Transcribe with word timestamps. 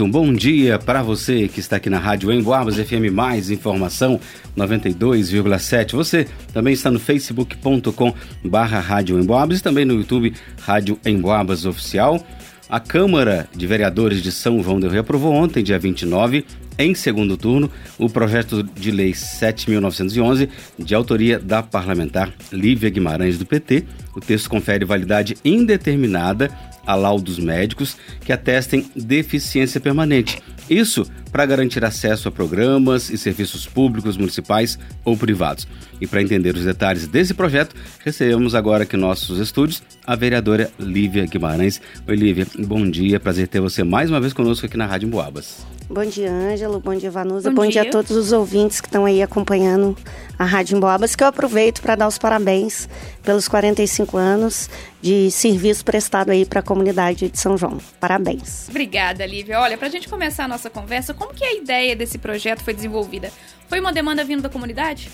Certo, 0.00 0.04
um 0.04 0.10
bom 0.10 0.32
dia 0.32 0.78
para 0.78 1.02
você 1.02 1.46
que 1.46 1.60
está 1.60 1.76
aqui 1.76 1.90
na 1.90 1.98
Rádio 1.98 2.32
Emboabas 2.32 2.76
FM 2.76 3.12
Mais 3.12 3.50
Informação 3.50 4.18
92,7. 4.56 5.92
Você 5.92 6.26
também 6.54 6.72
está 6.72 6.90
no 6.90 6.98
facebook.com 6.98 8.14
barra 8.42 8.80
Rádio 8.80 9.20
Emboabas 9.20 9.58
e 9.58 9.62
também 9.62 9.84
no 9.84 9.94
YouTube 9.94 10.32
Rádio 10.62 10.98
Emboabas 11.04 11.66
Oficial. 11.66 12.24
A 12.68 12.80
Câmara 12.80 13.46
de 13.54 13.66
Vereadores 13.66 14.22
de 14.22 14.32
São 14.32 14.62
João 14.62 14.80
del 14.80 14.90
Rei 14.90 15.00
aprovou 15.00 15.34
ontem, 15.34 15.62
dia 15.62 15.78
29, 15.78 16.46
em 16.78 16.94
segundo 16.94 17.36
turno, 17.36 17.70
o 17.98 18.08
projeto 18.08 18.62
de 18.62 18.90
lei 18.90 19.12
7.911, 19.12 20.48
de 20.78 20.94
autoria 20.94 21.38
da 21.38 21.62
parlamentar 21.62 22.32
Lívia 22.50 22.88
Guimarães, 22.88 23.36
do 23.36 23.44
PT. 23.44 23.84
O 24.16 24.20
texto 24.20 24.48
confere 24.48 24.84
validade 24.84 25.36
indeterminada 25.44 26.50
a 26.86 26.94
laudos 26.94 27.38
médicos 27.38 27.96
que 28.20 28.32
atestem 28.32 28.90
deficiência 28.94 29.80
permanente. 29.80 30.42
Isso 30.68 31.04
para 31.32 31.46
garantir 31.46 31.84
acesso 31.84 32.28
a 32.28 32.32
programas 32.32 33.10
e 33.10 33.18
serviços 33.18 33.66
públicos 33.66 34.16
municipais 34.16 34.78
ou 35.04 35.16
privados. 35.16 35.66
E 36.00 36.06
para 36.06 36.22
entender 36.22 36.54
os 36.54 36.64
detalhes 36.64 37.06
desse 37.06 37.34
projeto, 37.34 37.74
recebemos 38.04 38.54
agora 38.54 38.84
aqui 38.84 38.96
nossos 38.96 39.38
estúdios 39.38 39.82
a 40.06 40.14
vereadora 40.14 40.70
Lívia 40.78 41.26
Guimarães. 41.26 41.80
Oi, 42.06 42.16
Lívia, 42.16 42.46
bom 42.58 42.88
dia, 42.88 43.20
prazer 43.20 43.48
ter 43.48 43.60
você 43.60 43.82
mais 43.82 44.10
uma 44.10 44.20
vez 44.20 44.32
conosco 44.32 44.66
aqui 44.66 44.76
na 44.76 44.86
Rádio 44.86 45.08
Boabas. 45.08 45.66
Bom 45.88 46.04
dia, 46.04 46.30
Ângelo. 46.30 46.78
Bom 46.78 46.94
dia, 46.94 47.10
Vanusa. 47.10 47.50
Bom, 47.50 47.56
bom 47.56 47.68
dia. 47.68 47.82
dia. 47.82 47.90
a 47.90 47.92
todos 47.92 48.12
os 48.12 48.30
ouvintes 48.30 48.80
que 48.80 48.86
estão 48.86 49.04
aí 49.04 49.20
acompanhando 49.20 49.96
a 50.38 50.44
Rádio 50.44 50.76
Emboabas, 50.76 51.16
que 51.16 51.24
eu 51.24 51.26
aproveito 51.26 51.82
para 51.82 51.96
dar 51.96 52.06
os 52.06 52.16
parabéns 52.16 52.88
pelos 53.24 53.48
45 53.48 54.16
anos 54.16 54.70
de 55.00 55.30
serviço 55.30 55.84
prestado 55.84 56.30
aí 56.30 56.44
para 56.44 56.60
a 56.60 56.62
comunidade 56.62 57.28
de 57.30 57.38
São 57.38 57.56
João. 57.56 57.78
Parabéns. 57.98 58.68
Obrigada, 58.68 59.24
Lívia. 59.24 59.60
Olha, 59.60 59.78
para 59.78 59.88
a 59.88 59.90
gente 59.90 60.08
começar 60.08 60.44
a 60.44 60.48
nossa 60.48 60.68
conversa, 60.68 61.14
como 61.14 61.32
que 61.32 61.44
a 61.44 61.54
ideia 61.54 61.96
desse 61.96 62.18
projeto 62.18 62.62
foi 62.62 62.74
desenvolvida? 62.74 63.32
Foi 63.68 63.78
uma 63.78 63.92
demanda 63.92 64.24
vinda 64.24 64.42
da 64.42 64.48
comunidade? 64.48 65.10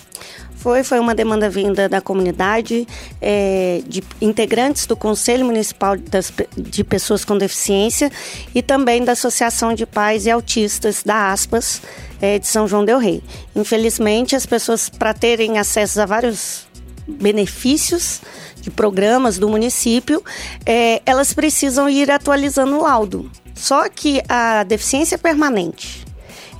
Foi, 0.54 0.82
foi 0.82 0.98
uma 0.98 1.14
demanda 1.14 1.48
vinda 1.50 1.88
da 1.88 2.00
comunidade, 2.00 2.88
é, 3.20 3.82
de 3.86 4.02
integrantes 4.20 4.86
do 4.86 4.96
Conselho 4.96 5.44
Municipal 5.44 5.96
das, 5.96 6.32
de 6.56 6.82
Pessoas 6.82 7.24
com 7.24 7.36
Deficiência 7.36 8.10
e 8.54 8.62
também 8.62 9.04
da 9.04 9.12
Associação 9.12 9.74
de 9.74 9.84
Pais 9.84 10.24
e 10.24 10.30
Autistas 10.30 11.02
da 11.02 11.30
Aspas 11.30 11.82
é, 12.20 12.38
de 12.38 12.46
São 12.46 12.66
João 12.66 12.84
del 12.84 12.98
Rei. 12.98 13.22
Infelizmente, 13.54 14.34
as 14.34 14.46
pessoas, 14.46 14.88
para 14.88 15.12
terem 15.12 15.58
acesso 15.58 16.00
a 16.00 16.06
vários 16.06 16.66
benefícios 17.06 18.20
de 18.60 18.70
programas 18.70 19.38
do 19.38 19.48
município, 19.48 20.22
é, 20.64 21.00
elas 21.06 21.32
precisam 21.32 21.88
ir 21.88 22.10
atualizando 22.10 22.76
o 22.76 22.82
laudo. 22.82 23.30
Só 23.54 23.88
que 23.88 24.22
a 24.28 24.64
deficiência 24.64 25.16
permanente 25.16 26.06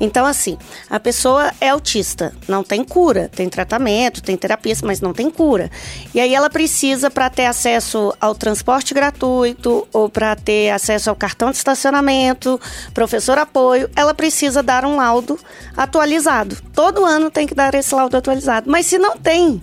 então, 0.01 0.27
assim, 0.27 0.59
a 0.91 1.01
pessoa 1.01 1.53
é 1.61 1.71
autista, 1.71 2.35
não 2.47 2.63
tem 2.63 2.85
cura, 2.85 3.31
tem 3.35 3.49
tratamento, 3.49 4.23
tem 4.23 4.37
terapia, 4.37 4.75
mas 4.83 5.01
não 5.01 5.13
tem 5.13 5.31
cura. 5.31 5.71
E 6.15 6.21
aí 6.21 6.35
ela 6.35 6.51
precisa, 6.51 7.11
para 7.11 7.31
ter 7.31 7.47
acesso 7.47 8.15
ao 8.21 8.35
transporte 8.35 8.93
gratuito 8.93 9.89
ou 9.93 10.09
para 10.09 10.37
ter 10.37 10.71
acesso 10.71 11.09
ao 11.09 11.17
cartão 11.17 11.51
de 11.51 11.57
estacionamento, 11.57 12.61
professor 12.93 13.39
apoio, 13.39 13.89
ela 13.97 14.13
precisa 14.13 14.63
dar 14.63 14.85
um 14.85 14.97
laudo 14.97 15.39
atualizado. 15.77 16.57
Todo 16.75 17.05
ano 17.05 17.31
tem 17.31 17.47
que 17.47 17.55
dar 17.55 17.75
esse 17.75 17.95
laudo 17.95 18.17
atualizado. 18.17 18.71
Mas 18.71 18.87
se 18.87 18.99
não 18.99 19.17
tem 19.17 19.63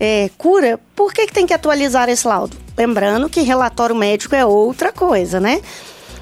é, 0.00 0.30
cura, 0.38 0.80
por 0.96 1.12
que, 1.12 1.26
que 1.26 1.32
tem 1.32 1.46
que 1.46 1.52
atualizar 1.52 2.08
esse 2.08 2.26
laudo? 2.26 2.56
Lembrando 2.76 3.28
que 3.28 3.42
relatório 3.42 3.94
médico 3.94 4.34
é 4.34 4.46
outra 4.46 4.90
coisa, 4.90 5.38
né? 5.38 5.60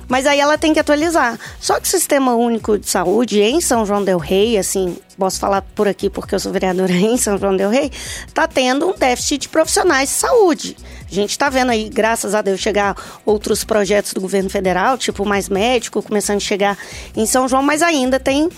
Mas 0.09 0.27
aí 0.27 0.41
ela 0.41 0.57
tem 0.57 0.73
que 0.73 0.81
atualizar. 0.81 1.39
Só 1.61 1.79
que 1.79 1.87
o 1.87 1.91
Sistema 1.91 2.35
Único 2.35 2.79
de 2.79 2.89
Saúde 2.89 3.41
em 3.41 3.61
São 3.61 3.85
João 3.85 4.03
del 4.03 4.19
Rei, 4.19 4.57
assim, 4.57 4.97
posso 5.19 5.39
falar 5.39 5.61
por 5.61 5.87
aqui 5.87 6.09
porque 6.09 6.35
eu 6.35 6.41
sou 6.41 6.51
vereadora 6.51 6.91
em 6.97 7.17
São 7.19 7.37
João 7.37 7.55
del 7.55 7.71
Rei, 7.71 7.93
está 8.27 8.49
tendo 8.49 8.89
um 8.89 8.95
déficit 8.95 9.43
de 9.43 9.49
profissionais 9.51 10.09
de 10.09 10.15
saúde. 10.15 10.77
A 11.09 11.15
gente 11.15 11.31
está 11.31 11.49
vendo 11.49 11.71
aí, 11.71 11.89
graças 11.89 12.35
a 12.35 12.43
Deus, 12.43 12.59
chegar 12.59 12.97
outros 13.25 13.65
projetos 13.65 14.13
do 14.13 14.21
governo 14.21 14.49
federal, 14.51 14.99
tipo 14.99 15.25
Mais 15.25 15.49
Médico, 15.49 16.03
começando 16.03 16.39
a 16.39 16.41
chegar 16.41 16.77
em 17.15 17.27
São 17.27 17.47
João, 17.47 17.63
mas 17.63 17.83
ainda 17.83 18.19
tem 18.19 18.49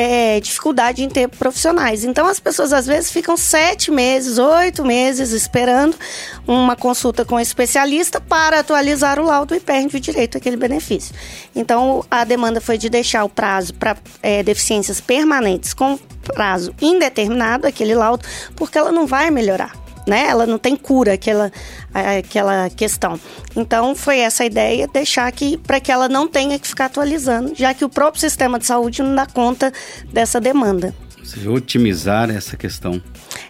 é, 0.00 0.38
dificuldade 0.38 1.02
em 1.02 1.08
ter 1.08 1.26
profissionais. 1.26 2.04
Então 2.04 2.28
as 2.28 2.38
pessoas 2.38 2.72
às 2.72 2.86
vezes 2.86 3.10
ficam 3.10 3.36
sete 3.36 3.90
meses, 3.90 4.38
oito 4.38 4.84
meses 4.84 5.32
esperando 5.32 5.96
uma 6.46 6.76
consulta 6.76 7.24
com 7.24 7.34
um 7.34 7.40
especialista 7.40 8.20
para 8.20 8.60
atualizar 8.60 9.18
o 9.18 9.24
laudo 9.24 9.56
e 9.56 9.60
perde 9.60 9.96
o 9.96 10.00
direito 10.00 10.38
àquele 10.38 10.56
benefício. 10.56 11.12
Então 11.52 12.04
a 12.08 12.22
demanda 12.22 12.60
foi 12.60 12.78
de 12.78 12.88
deixar 12.88 13.24
o 13.24 13.28
prazo 13.28 13.74
para 13.74 13.96
é, 14.22 14.40
deficiências 14.44 15.00
permanentes 15.00 15.74
com 15.74 15.98
prazo 16.32 16.72
indeterminado, 16.80 17.66
aquele 17.66 17.96
laudo, 17.96 18.24
porque 18.54 18.78
ela 18.78 18.92
não 18.92 19.04
vai 19.04 19.32
melhorar 19.32 19.87
né? 20.08 20.26
Ela 20.28 20.46
não 20.46 20.58
tem 20.58 20.74
cura 20.74 21.12
aquela 21.12 21.52
aquela 21.92 22.70
questão. 22.70 23.20
Então 23.54 23.94
foi 23.94 24.18
essa 24.18 24.42
a 24.42 24.46
ideia 24.46 24.88
deixar 24.88 25.30
que 25.32 25.56
para 25.58 25.78
que 25.78 25.92
ela 25.92 26.08
não 26.08 26.26
tenha 26.26 26.58
que 26.58 26.66
ficar 26.66 26.86
atualizando, 26.86 27.54
já 27.54 27.74
que 27.74 27.84
o 27.84 27.88
próprio 27.88 28.20
sistema 28.20 28.58
de 28.58 28.66
saúde 28.66 29.02
não 29.02 29.14
dá 29.14 29.26
conta 29.26 29.72
dessa 30.12 30.40
demanda. 30.40 30.94
Ou 31.18 31.24
seja, 31.24 31.50
otimizar 31.50 32.30
essa 32.30 32.56
questão. 32.56 33.02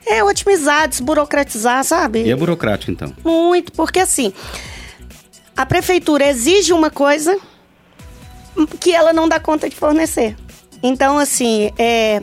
É, 0.04 0.24
otimizar, 0.24 0.88
desburocratizar, 0.88 1.84
sabe? 1.84 2.24
E 2.24 2.30
é 2.30 2.36
burocrático 2.36 2.90
então? 2.90 3.12
Muito, 3.24 3.70
porque 3.72 4.00
assim, 4.00 4.32
a 5.56 5.64
prefeitura 5.64 6.26
exige 6.26 6.72
uma 6.72 6.90
coisa 6.90 7.38
que 8.80 8.92
ela 8.92 9.12
não 9.12 9.28
dá 9.28 9.38
conta 9.38 9.68
de 9.68 9.76
fornecer. 9.76 10.36
Então, 10.82 11.18
assim, 11.18 11.70
é, 11.78 12.22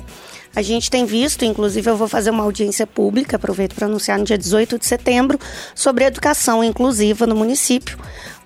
a 0.55 0.61
gente 0.61 0.89
tem 0.89 1.05
visto, 1.05 1.43
inclusive 1.43 1.89
eu 1.89 1.97
vou 1.97 2.07
fazer 2.07 2.29
uma 2.29 2.43
audiência 2.43 2.87
pública, 2.87 3.35
aproveito 3.35 3.75
para 3.75 3.87
anunciar 3.87 4.17
no 4.17 4.23
dia 4.23 4.37
18 4.37 4.79
de 4.79 4.85
setembro, 4.85 5.37
sobre 5.75 6.05
educação 6.05 6.63
inclusiva 6.63 7.27
no 7.27 7.35
município, 7.35 7.97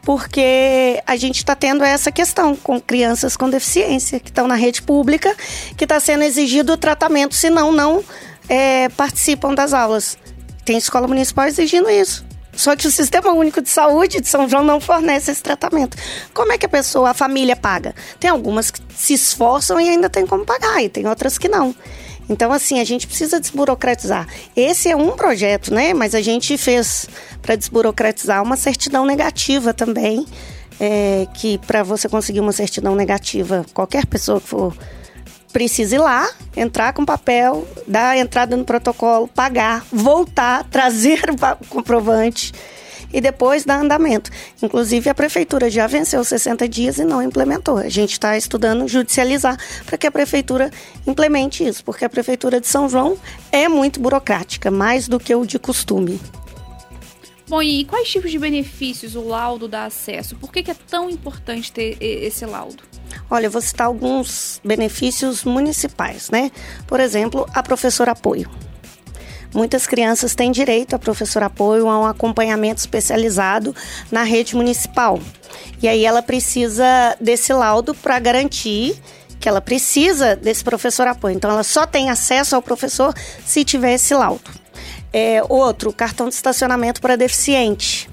porque 0.02 1.02
a 1.06 1.16
gente 1.16 1.38
está 1.38 1.56
tendo 1.56 1.84
essa 1.84 2.12
questão 2.12 2.56
com 2.56 2.82
crianças 2.82 3.38
com 3.38 3.50
deficiência 3.50 4.20
que 4.20 4.30
estão 4.30 4.48
na 4.48 4.56
rede 4.56 4.82
pública, 4.82 5.36
que 5.78 5.86
está 5.86 6.00
sendo 6.00 6.24
exigido 6.24 6.74
o 6.74 6.78
tratamento, 6.78 7.36
senão 7.36 7.72
não 7.72 8.04
é, 8.48 8.90
participam 8.90 9.54
das 9.54 9.74
aulas. 9.74 10.18
Tem 10.66 10.78
escola 10.78 11.08
municipal 11.08 11.46
exigindo 11.46 11.90
isso. 11.90 12.29
Só 12.54 12.76
que 12.76 12.88
o 12.88 12.92
Sistema 12.92 13.32
Único 13.32 13.62
de 13.62 13.70
Saúde 13.70 14.20
de 14.20 14.28
São 14.28 14.48
João 14.50 14.64
não 14.64 14.82
fornece 14.82 15.32
esse 15.32 15.42
tratamento. 15.42 15.98
Como 16.34 16.52
é 16.52 16.58
que 16.58 16.66
a 16.66 16.70
pessoa, 16.70 17.12
a 17.12 17.14
família 17.14 17.56
paga? 17.56 17.96
Tem 18.20 18.30
algumas 18.30 18.70
que 18.72 18.82
se 18.96 19.14
esforçam 19.14 19.80
e 19.80 19.88
ainda 19.90 20.10
tem 20.10 20.26
como 20.26 20.46
pagar, 20.46 20.84
e 20.84 20.90
tem 20.90 21.08
outras 21.08 21.38
que 21.38 21.48
não. 21.48 21.74
Então, 22.30 22.54
assim, 22.54 22.80
a 22.80 22.84
gente 22.84 23.08
precisa 23.08 23.40
desburocratizar. 23.40 24.28
Esse 24.56 24.90
é 24.90 24.96
um 24.96 25.12
projeto, 25.12 25.74
né? 25.74 25.94
Mas 25.94 26.14
a 26.14 26.22
gente 26.22 26.58
fez 26.58 27.08
para 27.42 27.56
desburocratizar 27.56 28.44
uma 28.44 28.56
certidão 28.56 29.06
negativa 29.06 29.74
também. 29.74 30.26
É, 30.82 31.28
que 31.34 31.58
para 31.58 31.84
você 31.84 32.08
conseguir 32.08 32.40
uma 32.40 32.54
certidão 32.54 32.96
negativa, 32.96 33.66
qualquer 33.74 34.06
pessoa 34.06 34.40
que 34.40 34.48
for 34.48 34.74
precisa 35.52 35.96
ir 35.96 36.00
lá, 36.00 36.30
entrar 36.56 36.94
com 36.94 37.06
papel, 37.06 37.68
dar 37.88 38.18
entrada 38.18 38.56
no 38.56 38.64
protocolo, 38.64 39.28
pagar, 39.28 39.86
voltar, 39.92 40.64
trazer 40.70 41.22
o 41.30 41.66
comprovante 41.68 42.54
e 43.12 43.20
depois 43.20 43.66
dar 43.66 43.82
andamento. 43.82 44.30
Inclusive, 44.62 45.10
a 45.10 45.16
prefeitura 45.16 45.70
já 45.70 45.88
venceu 45.88 46.24
60 46.24 46.68
dias 46.68 47.00
e 47.00 47.04
não 47.04 47.22
implementou. 47.22 47.78
A 47.78 47.90
gente 47.90 48.14
está 48.14 48.38
estudando 48.38 48.88
judicializar 48.88 49.58
para 49.86 49.98
que 49.98 50.08
a 50.08 50.12
prefeitura 50.12 50.70
implemente 51.08 51.68
isso, 51.68 51.84
porque 51.84 52.06
a 52.06 52.10
prefeitura 52.10 52.62
de 52.62 52.68
São 52.68 52.88
João 52.88 53.18
é 53.52 53.68
muito 53.68 54.00
burocrática, 54.00 54.70
mais 54.70 55.08
do 55.08 55.20
que 55.20 55.34
o 55.34 55.46
de 55.46 55.58
costume. 55.58 56.20
Bom, 57.50 57.64
e 57.64 57.84
quais 57.84 58.08
tipos 58.08 58.30
de 58.30 58.38
benefícios 58.38 59.16
o 59.16 59.28
laudo 59.28 59.68
dá 59.68 59.86
acesso? 59.86 60.36
Por 60.36 60.52
que, 60.52 60.62
que 60.62 60.70
é 60.70 60.76
tão 60.88 61.10
importante 61.10 61.72
ter 61.72 61.98
esse 62.00 62.46
laudo? 62.46 62.84
Olha, 63.28 63.48
eu 63.48 63.52
vou 63.52 63.60
citar 63.60 63.88
alguns 63.88 64.62
benefícios 64.64 65.44
municipais, 65.44 66.30
né? 66.30 66.52
Por 66.86 67.00
exemplo, 67.00 67.50
a 67.52 67.64
professor 67.64 68.08
apoio. 68.08 68.48
Muitas 69.52 69.88
crianças 69.88 70.36
têm 70.36 70.52
direito 70.52 70.96
a 70.96 71.00
professor 71.00 71.42
apoio, 71.42 71.90
a 71.90 72.00
um 72.00 72.06
acompanhamento 72.06 72.82
especializado 72.82 73.76
na 74.12 74.22
rede 74.22 74.56
municipal. 74.56 75.20
E 75.82 75.88
aí 75.88 76.06
ela 76.06 76.22
precisa 76.22 77.18
desse 77.20 77.52
laudo 77.52 77.96
para 77.96 78.20
garantir 78.20 78.96
que 79.40 79.50
ela 79.50 79.60
precisa 79.60 80.36
desse 80.36 80.64
professor 80.64 81.08
apoio. 81.08 81.36
Então 81.36 81.50
ela 81.50 81.64
só 81.64 81.88
tem 81.88 82.12
acesso 82.12 82.56
ao 82.56 82.62
professor 82.62 83.12
se 83.44 83.66
tiver 83.66 83.94
esse 83.94 84.14
laudo. 84.14 84.69
É, 85.12 85.42
outro, 85.50 85.92
cartão 85.92 86.30
de 86.30 86.36
estacionamento 86.36 87.02
para 87.02 87.16
deficiente. 87.16 88.10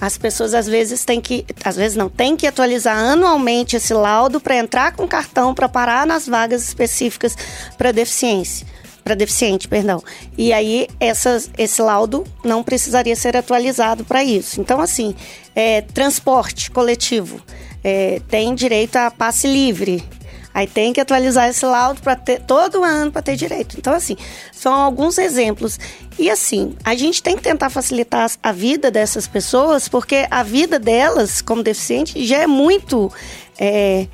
As 0.00 0.16
pessoas 0.16 0.54
às 0.54 0.66
vezes 0.66 1.04
têm 1.04 1.20
que, 1.20 1.44
às 1.62 1.76
vezes 1.76 1.96
não, 1.96 2.08
tem 2.08 2.34
que 2.34 2.46
atualizar 2.46 2.96
anualmente 2.96 3.76
esse 3.76 3.92
laudo 3.92 4.40
para 4.40 4.56
entrar 4.56 4.92
com 4.92 5.06
cartão 5.06 5.54
para 5.54 5.68
parar 5.68 6.06
nas 6.06 6.26
vagas 6.26 6.62
específicas 6.66 7.36
para 7.76 7.92
deficiência 7.92 8.66
para 9.02 9.14
deficiente, 9.14 9.66
perdão. 9.66 10.02
E 10.36 10.52
aí 10.52 10.86
essas, 11.00 11.50
esse 11.58 11.80
laudo 11.82 12.24
não 12.44 12.62
precisaria 12.62 13.16
ser 13.16 13.36
atualizado 13.36 14.04
para 14.04 14.22
isso. 14.22 14.60
Então, 14.60 14.80
assim, 14.80 15.14
é, 15.54 15.80
transporte 15.80 16.70
coletivo. 16.70 17.42
é, 17.82 18.20
tem 18.28 18.54
direito 18.54 18.96
a 18.96 19.10
passe 19.10 19.46
livre. 19.46 20.04
Aí 20.52 20.66
tem 20.66 20.92
que 20.92 21.00
atualizar 21.00 21.48
esse 21.48 21.64
laudo 21.64 22.00
para 22.00 22.16
ter 22.16 22.40
todo 22.40 22.82
ano 22.82 23.12
para 23.12 23.22
ter 23.22 23.36
direito. 23.36 23.76
Então, 23.78 23.92
assim, 23.92 24.16
são 24.52 24.74
alguns 24.74 25.16
exemplos. 25.18 25.78
E 26.18 26.28
assim, 26.28 26.76
a 26.84 26.94
gente 26.94 27.22
tem 27.22 27.36
que 27.36 27.42
tentar 27.42 27.70
facilitar 27.70 28.30
a 28.42 28.52
vida 28.52 28.90
dessas 28.90 29.26
pessoas, 29.26 29.88
porque 29.88 30.26
a 30.30 30.42
vida 30.42 30.78
delas, 30.78 31.40
como 31.40 31.62
deficiente, 31.62 32.24
já 32.26 32.38
é 32.38 32.46
muito. 32.46 33.12
É, 33.58 34.06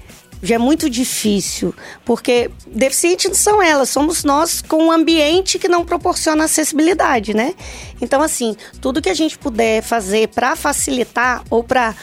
já 0.43 0.57
é 0.57 0.59
muito 0.59 0.91
difícil, 0.91 1.75
porque 2.05 2.51
deficientes 2.67 3.27
não 3.27 3.35
são 3.35 3.63
elas, 3.63 3.89
somos 3.89 4.23
nós 4.23 4.61
com 4.61 4.85
um 4.85 4.93
ambiente 4.93 5.59
que 5.59 5.67
não 5.67 5.85
proporciona 5.85 6.45
acessibilidade, 6.45 7.35
né? 7.35 7.55
Então, 8.01 8.21
assim, 8.21 8.55
tudo 8.81 9.01
que 9.01 9.09
a 9.09 9.15
gente 9.15 9.39
puder 9.39 9.83
fazer 9.83 10.29
para 10.29 10.55
facilitar 10.55 11.43
ou 11.49 11.65
para 11.65 11.95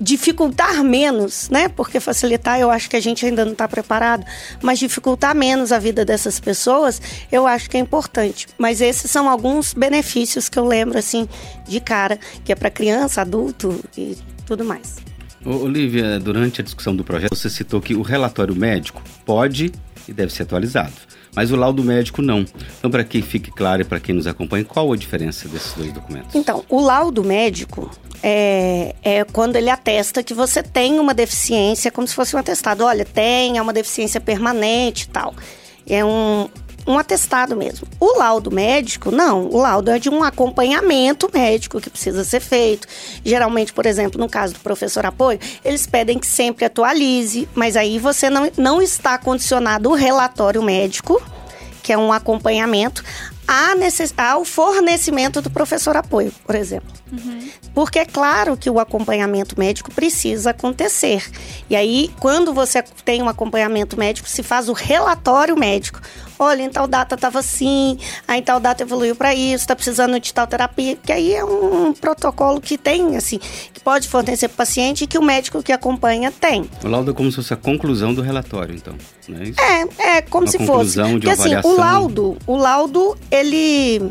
dificultar 0.00 0.82
menos, 0.82 1.48
né? 1.50 1.68
Porque 1.68 2.00
facilitar 2.00 2.58
eu 2.58 2.70
acho 2.70 2.88
que 2.88 2.96
a 2.96 3.00
gente 3.00 3.26
ainda 3.26 3.44
não 3.44 3.52
está 3.52 3.68
preparado, 3.68 4.24
mas 4.62 4.78
dificultar 4.78 5.34
menos 5.34 5.72
a 5.72 5.78
vida 5.78 6.04
dessas 6.04 6.40
pessoas, 6.40 7.00
eu 7.30 7.46
acho 7.46 7.68
que 7.68 7.76
é 7.76 7.80
importante. 7.80 8.46
Mas 8.56 8.80
esses 8.80 9.10
são 9.10 9.28
alguns 9.28 9.74
benefícios 9.74 10.48
que 10.48 10.58
eu 10.58 10.64
lembro 10.64 10.98
assim 10.98 11.28
de 11.68 11.80
cara, 11.80 12.18
que 12.44 12.52
é 12.52 12.54
para 12.54 12.70
criança, 12.70 13.20
adulto 13.20 13.78
e 13.96 14.16
tudo 14.46 14.64
mais. 14.64 14.96
Olivia, 15.44 16.20
durante 16.20 16.60
a 16.60 16.64
discussão 16.64 16.94
do 16.94 17.02
projeto, 17.02 17.34
você 17.34 17.48
citou 17.48 17.80
que 17.80 17.94
o 17.94 18.02
relatório 18.02 18.54
médico 18.54 19.02
pode 19.24 19.72
e 20.06 20.12
deve 20.12 20.32
ser 20.32 20.42
atualizado, 20.42 20.92
mas 21.34 21.50
o 21.50 21.56
laudo 21.56 21.82
médico 21.82 22.22
não. 22.22 22.44
Então, 22.78 22.90
para 22.90 23.04
que 23.04 23.22
fique 23.22 23.50
claro 23.50 23.82
e 23.82 23.84
para 23.84 24.00
quem 24.00 24.14
nos 24.14 24.26
acompanha, 24.26 24.64
qual 24.64 24.92
a 24.92 24.96
diferença 24.96 25.48
desses 25.48 25.72
dois 25.74 25.92
documentos? 25.92 26.34
Então, 26.34 26.64
o 26.68 26.80
laudo 26.80 27.22
médico 27.22 27.90
é, 28.22 28.94
é, 29.02 29.24
quando 29.24 29.56
ele 29.56 29.70
atesta 29.70 30.22
que 30.22 30.34
você 30.34 30.62
tem 30.62 30.98
uma 30.98 31.14
deficiência, 31.14 31.90
como 31.90 32.06
se 32.06 32.14
fosse 32.14 32.36
um 32.36 32.38
atestado. 32.38 32.84
Olha, 32.84 33.04
tem, 33.04 33.58
é 33.58 33.62
uma 33.62 33.72
deficiência 33.72 34.20
permanente 34.20 35.04
e 35.04 35.08
tal. 35.08 35.34
É 35.86 36.04
um, 36.04 36.48
um 36.86 36.98
atestado 36.98 37.56
mesmo. 37.56 37.86
O 37.98 38.18
laudo 38.18 38.50
médico, 38.50 39.10
não. 39.10 39.46
O 39.46 39.58
laudo 39.58 39.90
é 39.90 39.98
de 39.98 40.08
um 40.08 40.22
acompanhamento 40.22 41.30
médico 41.32 41.80
que 41.80 41.90
precisa 41.90 42.24
ser 42.24 42.40
feito. 42.40 42.86
Geralmente, 43.24 43.72
por 43.72 43.86
exemplo, 43.86 44.20
no 44.20 44.28
caso 44.28 44.54
do 44.54 44.60
professor 44.60 45.04
apoio, 45.06 45.38
eles 45.64 45.86
pedem 45.86 46.18
que 46.18 46.26
sempre 46.26 46.64
atualize, 46.64 47.48
mas 47.54 47.76
aí 47.76 47.98
você 47.98 48.30
não, 48.30 48.50
não 48.56 48.82
está 48.82 49.18
condicionado 49.18 49.90
o 49.90 49.94
relatório 49.94 50.62
médico, 50.62 51.22
que 51.82 51.92
é 51.92 51.98
um 51.98 52.12
acompanhamento, 52.12 53.02
ao 54.16 54.44
fornecimento 54.44 55.42
do 55.42 55.50
professor 55.50 55.96
apoio, 55.96 56.32
por 56.46 56.54
exemplo. 56.54 56.88
Uhum. 57.10 57.50
Porque 57.74 57.98
é 57.98 58.04
claro 58.04 58.56
que 58.56 58.70
o 58.70 58.78
acompanhamento 58.78 59.58
médico 59.58 59.92
precisa 59.92 60.50
acontecer. 60.50 61.28
E 61.68 61.74
aí, 61.74 62.10
quando 62.20 62.54
você 62.54 62.82
tem 63.04 63.20
um 63.22 63.28
acompanhamento 63.28 63.98
médico, 63.98 64.28
se 64.28 64.42
faz 64.42 64.68
o 64.68 64.72
relatório 64.72 65.56
médico. 65.58 66.00
Olha, 66.42 66.62
em 66.62 66.70
tal 66.70 66.86
data 66.86 67.16
estava 67.16 67.40
assim, 67.40 67.98
aí 68.26 68.40
em 68.40 68.42
tal 68.42 68.58
data 68.58 68.82
evoluiu 68.82 69.14
para 69.14 69.34
isso, 69.34 69.56
está 69.56 69.76
precisando 69.76 70.18
de 70.18 70.32
tal 70.32 70.46
terapia, 70.46 70.96
que 70.96 71.12
aí 71.12 71.34
é 71.34 71.44
um 71.44 71.92
protocolo 71.92 72.62
que 72.62 72.78
tem, 72.78 73.14
assim, 73.14 73.38
que 73.38 73.80
pode 73.80 74.08
fornecer 74.08 74.48
para 74.48 74.54
o 74.54 74.56
paciente 74.56 75.04
e 75.04 75.06
que 75.06 75.18
o 75.18 75.22
médico 75.22 75.62
que 75.62 75.70
acompanha 75.70 76.32
tem. 76.32 76.64
O 76.82 76.88
laudo 76.88 77.10
é 77.10 77.14
como 77.14 77.30
se 77.30 77.36
fosse 77.36 77.52
a 77.52 77.58
conclusão 77.58 78.14
do 78.14 78.22
relatório, 78.22 78.74
então, 78.74 78.94
não 79.28 79.38
é 79.38 79.42
isso? 79.50 79.60
É, 79.60 80.16
é 80.16 80.22
como 80.22 80.46
uma 80.46 80.50
se 80.50 80.64
fosse. 80.64 80.98
Porque 80.98 81.28
assim, 81.28 81.54
o 81.62 81.76
laudo, 81.76 82.38
o 82.46 82.56
laudo, 82.56 83.18
ele 83.30 84.10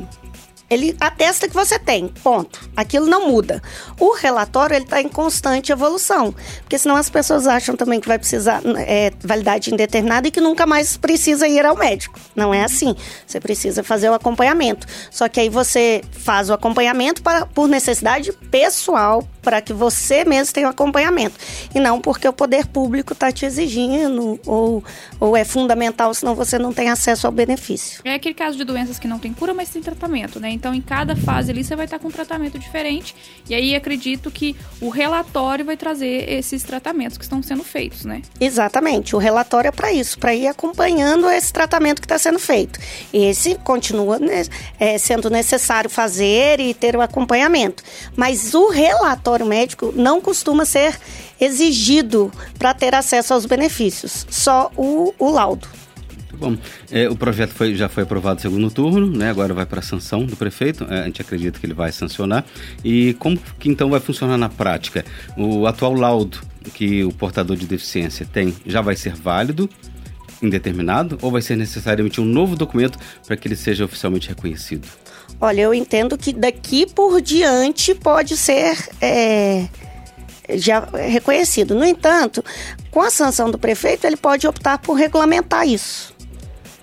ele 0.69 0.95
atesta 1.00 1.48
que 1.48 1.54
você 1.54 1.80
tem, 1.80 2.07
ponto. 2.07 2.69
Aquilo 2.75 3.06
não 3.07 3.27
muda. 3.27 3.62
O 4.00 4.13
relatório 4.13 4.75
ele 4.75 4.86
está 4.86 5.01
em 5.01 5.10
constante 5.10 5.71
evolução, 5.71 6.33
porque 6.62 6.77
senão 6.77 6.95
as 6.95 7.10
pessoas 7.10 7.48
acham 7.48 7.75
também 7.75 8.00
que 8.00 8.07
vai 8.07 8.19
precisar 8.19 8.62
é, 8.77 9.12
validade 9.21 9.74
indeterminada 9.74 10.27
e 10.27 10.31
que 10.31 10.39
nunca 10.42 10.66
mais 10.66 10.98
precisa 10.98 11.48
ir 11.48 11.66
ao 11.66 11.75
médico. 11.75 12.19
Não 12.36 12.54
é 12.54 12.63
assim. 12.63 12.95
Você 13.25 13.39
precisa 13.39 13.83
fazer 13.83 14.10
o 14.10 14.13
acompanhamento. 14.13 14.86
Só 15.10 15.27
que 15.27 15.39
aí 15.39 15.50
você 15.50 16.01
faz 16.12 16.50
o 16.50 16.54
acompanhamento 16.54 17.21
para, 17.21 17.45
por 17.45 17.68
necessidade 17.68 18.31
pessoal, 18.51 19.27
para 19.50 19.62
que 19.62 19.74
você 19.74 20.24
mesmo 20.24 20.54
tenha 20.54 20.68
o 20.68 20.69
acompanhamento. 20.69 21.36
E 21.74 21.80
não 21.80 22.00
porque 22.00 22.28
o 22.28 22.31
poder 22.31 22.68
público 22.68 23.13
está 23.13 23.31
te 23.31 23.48
exigindo 23.48 24.40
ou, 24.46 24.84
ou 25.19 25.36
é 25.36 25.44
fundamental, 25.44 26.13
senão 26.13 26.36
você 26.36 26.60
não 26.60 26.72
tem 26.72 26.88
acesso 26.88 27.25
ao 27.25 27.34
benefício. 27.34 28.00
É 28.06 28.13
aquele 28.13 28.36
caso 28.36 28.56
de 28.56 28.63
doenças 28.63 29.00
que 29.00 29.07
não 29.07 29.18
tem 29.18 29.34
cura, 29.34 29.51
mas 29.51 29.69
tem 29.69 29.81
tratamento, 29.81 30.40
né? 30.40 30.51
Então, 30.51 30.72
em 30.72 30.81
cada 30.81 31.16
fase 31.16 31.50
ali, 31.50 31.63
você 31.63 31.75
vai 31.75 31.86
estar 31.86 31.98
com 31.98 32.10
um 32.10 32.12
tratamento 32.12 32.60
diferente. 32.60 33.16
E 33.50 33.56
aí, 33.56 33.74
acredito 33.75 34.30
que 34.30 34.56
o 34.80 34.90
relatório 34.90 35.66
vai 35.66 35.75
trazer 35.75 36.30
esses 36.31 36.62
tratamentos 36.62 37.18
que 37.18 37.24
estão 37.24 37.42
sendo 37.42 37.63
feitos, 37.63 38.06
né? 38.06 38.22
Exatamente. 38.40 39.16
O 39.16 39.19
relatório 39.19 39.69
é 39.69 39.72
para 39.72 39.92
isso, 39.92 40.19
para 40.19 40.36
ir 40.36 40.45
acompanhando 40.45 41.28
esse 41.28 41.52
tratamento 41.52 42.02
que 42.02 42.06
está 42.06 42.19
sendo 42.19 42.38
feito. 42.38 42.80
Esse 43.12 43.56
continua 43.56 44.19
né, 44.19 44.44
é, 44.80 45.00
sendo 45.00 45.28
necessário 45.28 45.90
fazer 45.90 46.60
e 46.60 46.72
ter 46.75 46.95
o 46.95 47.02
acompanhamento. 47.02 47.84
Mas 48.16 48.54
o 48.54 48.69
relatório 48.69 49.39
médico 49.46 49.94
não 49.96 50.22
costuma 50.22 50.66
ser 50.66 50.98
exigido 51.40 52.32
para 52.58 52.74
ter 52.74 52.94
acesso 52.96 53.34
aos 53.34 53.46
benefícios, 53.46 54.26
só 54.30 54.72
o, 54.76 55.14
o 55.18 55.30
laudo. 55.30 55.68
Bom, 56.40 56.56
é, 56.90 57.10
o 57.10 57.18
projeto 57.18 57.52
foi, 57.52 57.76
já 57.76 57.90
foi 57.90 58.04
aprovado 58.04 58.36
no 58.36 58.42
segundo 58.42 58.72
turno, 58.72 59.06
né? 59.08 59.30
agora 59.30 59.54
vai 59.54 59.66
para 59.66 59.80
a 59.80 59.84
sanção 59.84 60.26
do 60.26 60.38
prefeito, 60.38 60.86
é, 60.90 61.02
a 61.02 61.06
gente 61.06 61.22
acredita 61.22 61.60
que 61.60 61.66
ele 61.66 61.74
vai 61.74 61.92
sancionar. 61.92 62.46
E 62.84 63.14
como 63.16 63.38
que 63.60 63.68
então 63.68 63.90
vai 63.90 64.00
funcionar 64.00 64.38
na 64.38 64.48
prática? 64.48 65.04
O 65.36 65.68
atual 65.68 65.94
laudo 65.94 66.40
que 66.74 67.04
o 67.04 67.12
portador 67.12 67.58
de 67.58 67.66
deficiência 67.66 68.26
tem 68.26 68.56
já 68.66 68.80
vai 68.80 68.96
ser 68.96 69.16
válido, 69.16 69.70
indeterminado, 70.42 71.18
ou 71.22 71.30
vai 71.30 71.42
ser 71.42 71.58
necessário 71.58 72.04
emitir 72.04 72.24
um 72.24 72.28
novo 72.28 72.56
documento 72.56 72.98
para 73.28 73.36
que 73.36 73.46
ele 73.46 73.58
seja 73.58 73.84
oficialmente 73.84 74.30
reconhecido? 74.30 74.88
Olha, 75.40 75.62
eu 75.62 75.74
entendo 75.74 76.18
que 76.18 76.34
daqui 76.34 76.86
por 76.86 77.22
diante 77.22 77.94
pode 77.96 78.36
ser. 78.38 78.78
É 79.02 79.68
já 80.52 80.80
reconhecido. 80.80 81.76
No 81.76 81.86
entanto, 81.86 82.44
com 82.90 83.02
a 83.02 83.12
sanção 83.12 83.52
do 83.52 83.60
prefeito, 83.60 84.08
ele 84.08 84.18
pode 84.18 84.48
optar 84.48 84.80
por 84.80 84.96
regulamentar 84.96 85.68
isso 85.68 86.18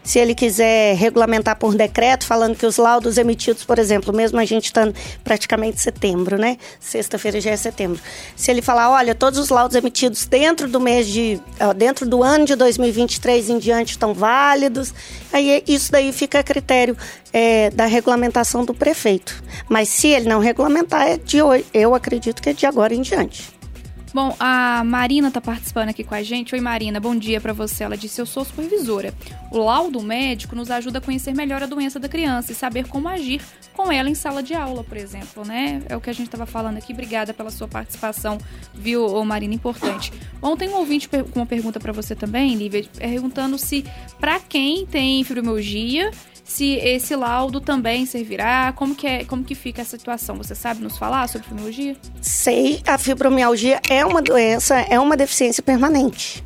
se 0.06 0.20
ele 0.20 0.37
quiser 0.37 0.94
regulamentar 0.94 1.56
por 1.58 1.75
decreto, 1.75 2.25
falando 2.25 2.56
que 2.56 2.64
os 2.64 2.76
laudos 2.76 3.19
emitidos, 3.19 3.64
por 3.64 3.76
exemplo, 3.76 4.14
mesmo 4.14 4.38
a 4.38 4.44
gente 4.44 4.67
estando 4.67 4.94
praticamente 5.25 5.81
setembro, 5.81 6.38
né? 6.38 6.58
Sexta-feira 6.79 7.41
já 7.41 7.50
é 7.50 7.56
setembro. 7.56 8.00
Se 8.37 8.53
ele 8.53 8.62
falar, 8.62 8.88
olha, 8.88 9.17
todos 9.17 9.37
os 9.37 9.49
laudos 9.50 9.76
emitidos 9.76 10.25
dentro 10.25 10.69
do 10.69 10.79
mês 10.79 11.08
de, 11.08 11.41
dentro 11.77 12.06
do 12.06 12.22
ano 12.22 12.44
de 12.44 12.55
2023 12.55 13.51
em 13.51 13.58
diante 13.58 13.91
estão 13.91 14.15
válidos, 14.15 14.94
aí 15.32 15.65
isso 15.67 15.91
daí 15.91 16.13
fica 16.13 16.39
a 16.39 16.43
critério 16.44 16.96
é, 17.32 17.70
da 17.70 17.86
regulamentação 17.86 18.65
do 18.65 18.72
prefeito. 18.72 19.43
Mas 19.69 19.89
se 19.89 20.06
ele 20.06 20.29
não 20.29 20.39
regulamentar, 20.39 21.08
é 21.08 21.17
de 21.17 21.43
hoje, 21.43 21.67
eu 21.75 21.96
acredito 21.96 22.41
que 22.41 22.51
é 22.51 22.53
de 22.53 22.65
agora 22.65 22.94
em 22.94 23.03
diante. 23.03 23.56
Bom, 24.17 24.35
a 24.41 24.82
Marina 24.82 25.29
está 25.29 25.43
participando 25.43 25.91
aqui 25.91 26.03
com 26.03 26.15
a 26.15 26.23
gente. 26.23 26.55
Oi, 26.55 26.61
Marina, 26.63 26.99
bom 26.99 27.15
dia 27.15 27.39
para 27.39 27.53
você. 27.53 27.85
Ela 27.85 27.99
disse: 27.99 28.19
Eu 28.19 28.25
sou 28.25 28.46
supervisora. 28.46 29.13
O 29.53 29.58
laudo 29.58 30.01
médico 30.01 30.56
nos 30.56 30.70
ajuda 30.70 30.96
a 30.96 31.01
conhecer 31.03 31.35
melhor 31.35 31.63
a 31.63 31.67
doença 31.67 32.01
da 32.01 32.08
criança 32.08 32.51
e 32.51 32.55
saber 32.55 32.89
como 32.89 33.08
agir 33.08 33.43
com 33.75 33.93
ela 33.93 34.08
em 34.08 34.15
sala 34.15 34.43
de 34.43 34.55
aula, 34.55 34.82
por 34.82 34.96
exemplo, 34.96 35.44
né? 35.44 35.82
É 35.87 35.94
o 35.94 36.01
que 36.01 36.08
a 36.08 36.15
gente 36.15 36.29
estava 36.29 36.46
falando 36.46 36.79
aqui. 36.79 36.94
Obrigada 36.94 37.35
pela 37.35 37.51
sua 37.51 37.69
participação, 37.69 38.39
viu, 38.73 39.23
Marina? 39.23 39.53
Importante. 39.53 40.11
Bom, 40.41 40.56
tem 40.56 40.70
um 40.70 40.77
ouvinte 40.77 41.11
com 41.11 41.23
uma 41.35 41.44
pergunta 41.44 41.79
para 41.79 41.93
você 41.93 42.15
também, 42.15 42.55
Lívia, 42.55 42.87
perguntando 42.96 43.58
se 43.58 43.85
para 44.19 44.41
quem 44.41 44.87
tem 44.87 45.23
fibromialgia 45.25 46.11
se 46.46 46.74
esse 46.76 47.17
laudo 47.17 47.60
também 47.60 48.06
servirá, 48.06 48.72
como 48.72 48.94
que, 48.94 49.06
é, 49.06 49.24
como 49.24 49.43
que 49.43 49.55
fica 49.55 49.82
a 49.82 49.84
situação? 49.84 50.36
Você 50.36 50.55
sabe 50.55 50.81
nos 50.81 50.96
falar 50.96 51.29
sobre 51.29 51.48
fibromialgia? 51.48 51.96
Sei, 52.22 52.81
a 52.86 52.96
fibromialgia 52.96 53.81
é 53.91 54.06
uma 54.06 54.22
doença, 54.22 54.76
é 54.76 54.98
uma 54.98 55.17
deficiência 55.17 55.60
permanente. 55.60 56.44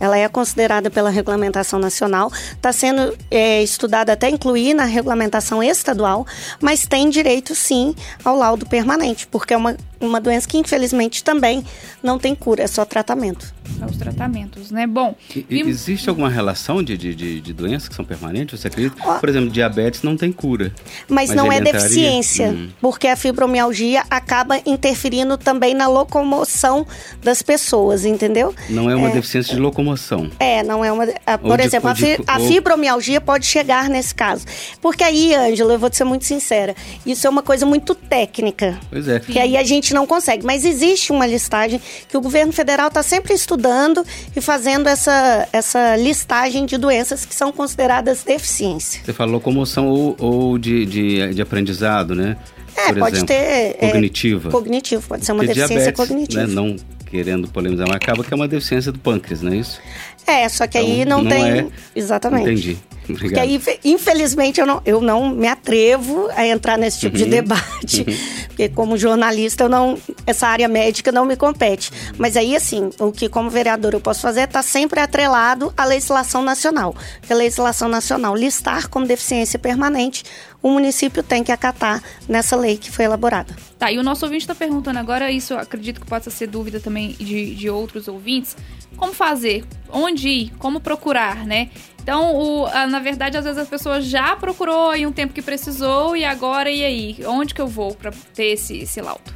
Ela 0.00 0.18
é 0.18 0.28
considerada 0.28 0.90
pela 0.90 1.10
regulamentação 1.10 1.78
nacional, 1.78 2.32
está 2.52 2.72
sendo 2.72 3.16
é, 3.30 3.62
estudada 3.62 4.14
até 4.14 4.28
incluir 4.30 4.72
na 4.72 4.84
regulamentação 4.84 5.62
estadual, 5.62 6.26
mas 6.60 6.86
tem 6.86 7.08
direito 7.10 7.54
sim 7.54 7.94
ao 8.24 8.36
laudo 8.36 8.66
permanente, 8.66 9.26
porque 9.26 9.54
é 9.54 9.56
uma, 9.56 9.76
uma 10.04 10.20
doença 10.20 10.48
que 10.48 10.58
infelizmente 10.58 11.22
também 11.22 11.64
não 12.02 12.18
tem 12.18 12.34
cura, 12.34 12.62
é 12.62 12.66
só 12.66 12.84
tratamento. 12.84 13.52
São 13.78 13.88
os 13.88 13.96
tratamentos, 13.96 14.70
né? 14.70 14.86
Bom. 14.86 15.14
E, 15.34 15.60
Existe 15.60 16.08
alguma 16.08 16.28
relação 16.28 16.82
de, 16.82 16.96
de, 16.96 17.14
de, 17.14 17.40
de, 17.40 17.52
doenças 17.52 17.88
que 17.88 17.94
são 17.94 18.04
permanentes? 18.04 18.60
Você 18.60 18.68
acredita? 18.68 18.96
Por 19.18 19.28
exemplo, 19.28 19.50
diabetes 19.50 20.02
não 20.02 20.16
tem 20.16 20.30
cura. 20.30 20.72
Mas, 21.08 21.30
mas 21.30 21.36
não 21.36 21.50
é 21.50 21.60
deficiência, 21.60 22.48
hum. 22.48 22.68
porque 22.80 23.08
a 23.08 23.16
fibromialgia 23.16 24.04
acaba 24.10 24.60
interferindo 24.66 25.38
também 25.38 25.74
na 25.74 25.88
locomoção 25.88 26.86
das 27.22 27.42
pessoas, 27.42 28.04
entendeu? 28.04 28.54
Não 28.68 28.90
é 28.90 28.94
uma 28.94 29.08
é, 29.08 29.12
deficiência 29.12 29.54
de 29.54 29.60
locomoção. 29.60 30.30
É, 30.38 30.62
não 30.62 30.84
é 30.84 30.92
uma. 30.92 31.06
Por 31.40 31.58
de, 31.58 31.64
exemplo, 31.64 31.88
a, 31.88 31.94
fi, 31.94 32.18
a, 32.26 32.38
fibromialgia 32.40 33.20
pode 33.20 33.46
chegar 33.46 33.88
nesse 33.88 34.14
caso. 34.14 34.44
Porque 34.80 35.02
aí, 35.02 35.34
Ângela, 35.34 35.72
eu 35.72 35.78
vou 35.78 35.88
te 35.88 35.96
ser 35.96 36.04
muito 36.04 36.24
sincera, 36.24 36.74
isso 37.06 37.26
é 37.26 37.30
uma 37.30 37.42
coisa 37.42 37.64
muito 37.64 37.94
técnica. 37.94 38.78
Pois 38.90 39.08
é. 39.08 39.20
Que 39.20 39.38
aí 39.38 39.56
a 39.56 39.62
gente 39.62 39.93
não 39.94 40.06
consegue. 40.06 40.44
Mas 40.44 40.64
existe 40.64 41.12
uma 41.12 41.26
listagem 41.26 41.80
que 42.08 42.16
o 42.16 42.20
governo 42.20 42.52
federal 42.52 42.88
está 42.88 43.02
sempre 43.02 43.32
estudando 43.32 44.04
e 44.34 44.40
fazendo 44.40 44.88
essa, 44.88 45.48
essa 45.52 45.96
listagem 45.96 46.66
de 46.66 46.76
doenças 46.76 47.24
que 47.24 47.34
são 47.34 47.52
consideradas 47.52 48.22
deficiência. 48.24 49.00
Você 49.04 49.12
falou 49.12 49.34
locomoção 49.34 49.86
ou, 49.88 50.16
ou 50.18 50.58
de, 50.58 50.84
de, 50.84 51.34
de 51.34 51.42
aprendizado, 51.42 52.14
né? 52.14 52.36
É, 52.76 52.86
Por 52.88 52.98
pode 52.98 53.16
exemplo, 53.16 53.34
ter. 53.34 53.74
Cognitiva. 53.78 54.48
É, 54.48 54.52
cognitivo, 54.52 55.08
pode 55.08 55.24
ser 55.24 55.32
uma 55.32 55.44
Porque 55.44 55.54
deficiência 55.54 55.92
diabetes, 55.92 56.08
cognitiva. 56.08 56.46
Né, 56.46 56.52
não 56.52 56.76
querendo 57.14 57.46
polemizar, 57.46 57.86
mas 57.86 57.96
acaba 57.96 58.24
que 58.24 58.34
é 58.34 58.36
uma 58.36 58.48
deficiência 58.48 58.90
do 58.90 58.98
pâncreas, 58.98 59.40
não 59.40 59.52
é 59.52 59.56
isso? 59.56 59.80
É, 60.26 60.48
só 60.48 60.66
que 60.66 60.78
então, 60.78 60.90
aí 60.90 61.04
não, 61.04 61.22
não 61.22 61.30
tem. 61.30 61.44
É... 61.44 61.66
Exatamente. 61.94 62.50
Entendi. 62.50 62.78
Obrigado. 63.08 63.18
Porque 63.18 63.38
aí, 63.38 63.80
infelizmente, 63.84 64.60
eu 64.60 64.66
não, 64.66 64.80
eu 64.84 65.00
não 65.00 65.28
me 65.28 65.46
atrevo 65.46 66.28
a 66.34 66.46
entrar 66.46 66.78
nesse 66.78 67.00
tipo 67.00 67.16
uhum. 67.16 67.24
de 67.24 67.30
debate. 67.30 68.00
Uhum. 68.00 68.16
Porque, 68.48 68.68
como 68.68 68.96
jornalista, 68.96 69.64
eu 69.64 69.68
não, 69.68 69.98
essa 70.26 70.46
área 70.46 70.68
médica 70.68 71.12
não 71.12 71.26
me 71.26 71.36
compete. 71.36 71.90
Mas 72.16 72.36
aí, 72.36 72.56
assim, 72.56 72.90
o 72.98 73.12
que, 73.12 73.28
como 73.28 73.50
vereador, 73.50 73.92
eu 73.92 74.00
posso 74.00 74.20
fazer 74.20 74.40
é 74.40 74.44
estar 74.44 74.60
tá 74.60 74.62
sempre 74.62 75.00
atrelado 75.00 75.72
à 75.76 75.84
legislação 75.84 76.42
nacional. 76.42 76.94
Porque 77.20 77.32
a 77.32 77.36
legislação 77.36 77.88
nacional 77.88 78.34
listar 78.34 78.88
como 78.88 79.06
deficiência 79.06 79.58
permanente 79.58 80.24
o 80.64 80.70
município 80.70 81.22
tem 81.22 81.44
que 81.44 81.52
acatar 81.52 82.02
nessa 82.26 82.56
lei 82.56 82.78
que 82.78 82.90
foi 82.90 83.04
elaborada. 83.04 83.54
Tá, 83.78 83.92
e 83.92 83.98
o 83.98 84.02
nosso 84.02 84.24
ouvinte 84.24 84.44
está 84.44 84.54
perguntando 84.54 84.98
agora, 84.98 85.30
isso 85.30 85.52
acredito 85.52 86.00
que 86.00 86.06
possa 86.06 86.30
ser 86.30 86.46
dúvida 86.46 86.80
também 86.80 87.10
de, 87.10 87.54
de 87.54 87.68
outros 87.68 88.08
ouvintes, 88.08 88.56
como 88.96 89.12
fazer, 89.12 89.62
onde 89.94 90.28
ir, 90.28 90.52
como 90.58 90.80
procurar, 90.80 91.46
né? 91.46 91.70
Então, 92.02 92.36
o, 92.36 92.66
a, 92.66 92.86
na 92.86 92.98
verdade, 92.98 93.38
às 93.38 93.44
vezes 93.44 93.58
a 93.58 93.64
pessoa 93.64 94.00
já 94.00 94.36
procurou 94.36 94.94
em 94.94 95.06
um 95.06 95.12
tempo 95.12 95.32
que 95.32 95.40
precisou 95.40 96.14
e 96.14 96.24
agora, 96.24 96.70
e 96.70 96.84
aí? 96.84 97.16
Onde 97.26 97.54
que 97.54 97.62
eu 97.62 97.66
vou 97.66 97.94
para 97.94 98.10
ter 98.34 98.48
esse, 98.52 98.76
esse 98.76 99.00
laudo? 99.00 99.32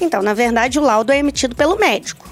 Então, 0.00 0.22
na 0.22 0.32
verdade, 0.32 0.78
o 0.78 0.82
laudo 0.82 1.12
é 1.12 1.18
emitido 1.18 1.54
pelo 1.54 1.76
médico. 1.76 2.26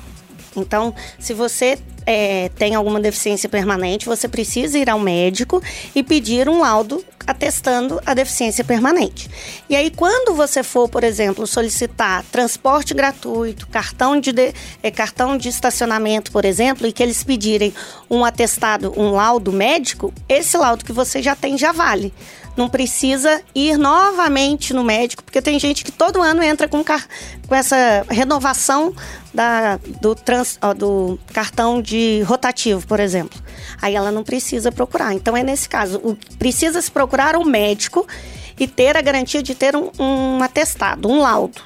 Então, 0.56 0.94
se 1.18 1.34
você 1.34 1.78
é, 2.06 2.48
tem 2.56 2.74
alguma 2.74 3.00
deficiência 3.00 3.48
permanente, 3.48 4.06
você 4.06 4.28
precisa 4.28 4.78
ir 4.78 4.88
ao 4.88 5.00
médico 5.00 5.60
e 5.94 6.02
pedir 6.02 6.48
um 6.48 6.60
laudo 6.60 7.04
atestando 7.26 8.00
a 8.06 8.14
deficiência 8.14 8.62
permanente. 8.62 9.28
E 9.68 9.74
aí, 9.74 9.90
quando 9.90 10.34
você 10.34 10.62
for, 10.62 10.88
por 10.88 11.02
exemplo, 11.02 11.44
solicitar 11.44 12.24
transporte 12.30 12.94
gratuito, 12.94 13.66
cartão 13.66 14.20
de, 14.20 14.32
de 14.32 14.54
é, 14.80 14.90
cartão 14.92 15.36
de 15.36 15.48
estacionamento, 15.48 16.30
por 16.30 16.44
exemplo, 16.44 16.86
e 16.86 16.92
que 16.92 17.02
eles 17.02 17.24
pedirem 17.24 17.74
um 18.08 18.24
atestado, 18.24 18.92
um 18.96 19.10
laudo 19.10 19.52
médico, 19.52 20.14
esse 20.28 20.56
laudo 20.56 20.84
que 20.84 20.92
você 20.92 21.20
já 21.20 21.34
tem 21.34 21.58
já 21.58 21.72
vale 21.72 22.14
não 22.56 22.68
precisa 22.68 23.42
ir 23.54 23.76
novamente 23.76 24.72
no 24.72 24.82
médico, 24.82 25.22
porque 25.22 25.42
tem 25.42 25.58
gente 25.58 25.84
que 25.84 25.92
todo 25.92 26.22
ano 26.22 26.42
entra 26.42 26.66
com, 26.66 26.82
com 26.82 27.54
essa 27.54 28.04
renovação 28.08 28.94
da, 29.32 29.78
do, 30.00 30.14
trans, 30.14 30.58
ó, 30.62 30.72
do 30.72 31.18
cartão 31.32 31.82
de 31.82 32.22
rotativo, 32.22 32.86
por 32.86 32.98
exemplo. 32.98 33.40
Aí 33.80 33.94
ela 33.94 34.10
não 34.10 34.24
precisa 34.24 34.72
procurar. 34.72 35.12
Então 35.12 35.36
é 35.36 35.42
nesse 35.42 35.68
caso, 35.68 35.98
o, 35.98 36.16
precisa 36.38 36.80
se 36.80 36.90
procurar 36.90 37.36
um 37.36 37.44
médico 37.44 38.06
e 38.58 38.66
ter 38.66 38.96
a 38.96 39.02
garantia 39.02 39.42
de 39.42 39.54
ter 39.54 39.76
um, 39.76 39.90
um 39.98 40.42
atestado, 40.42 41.08
um 41.08 41.18
laudo 41.18 41.60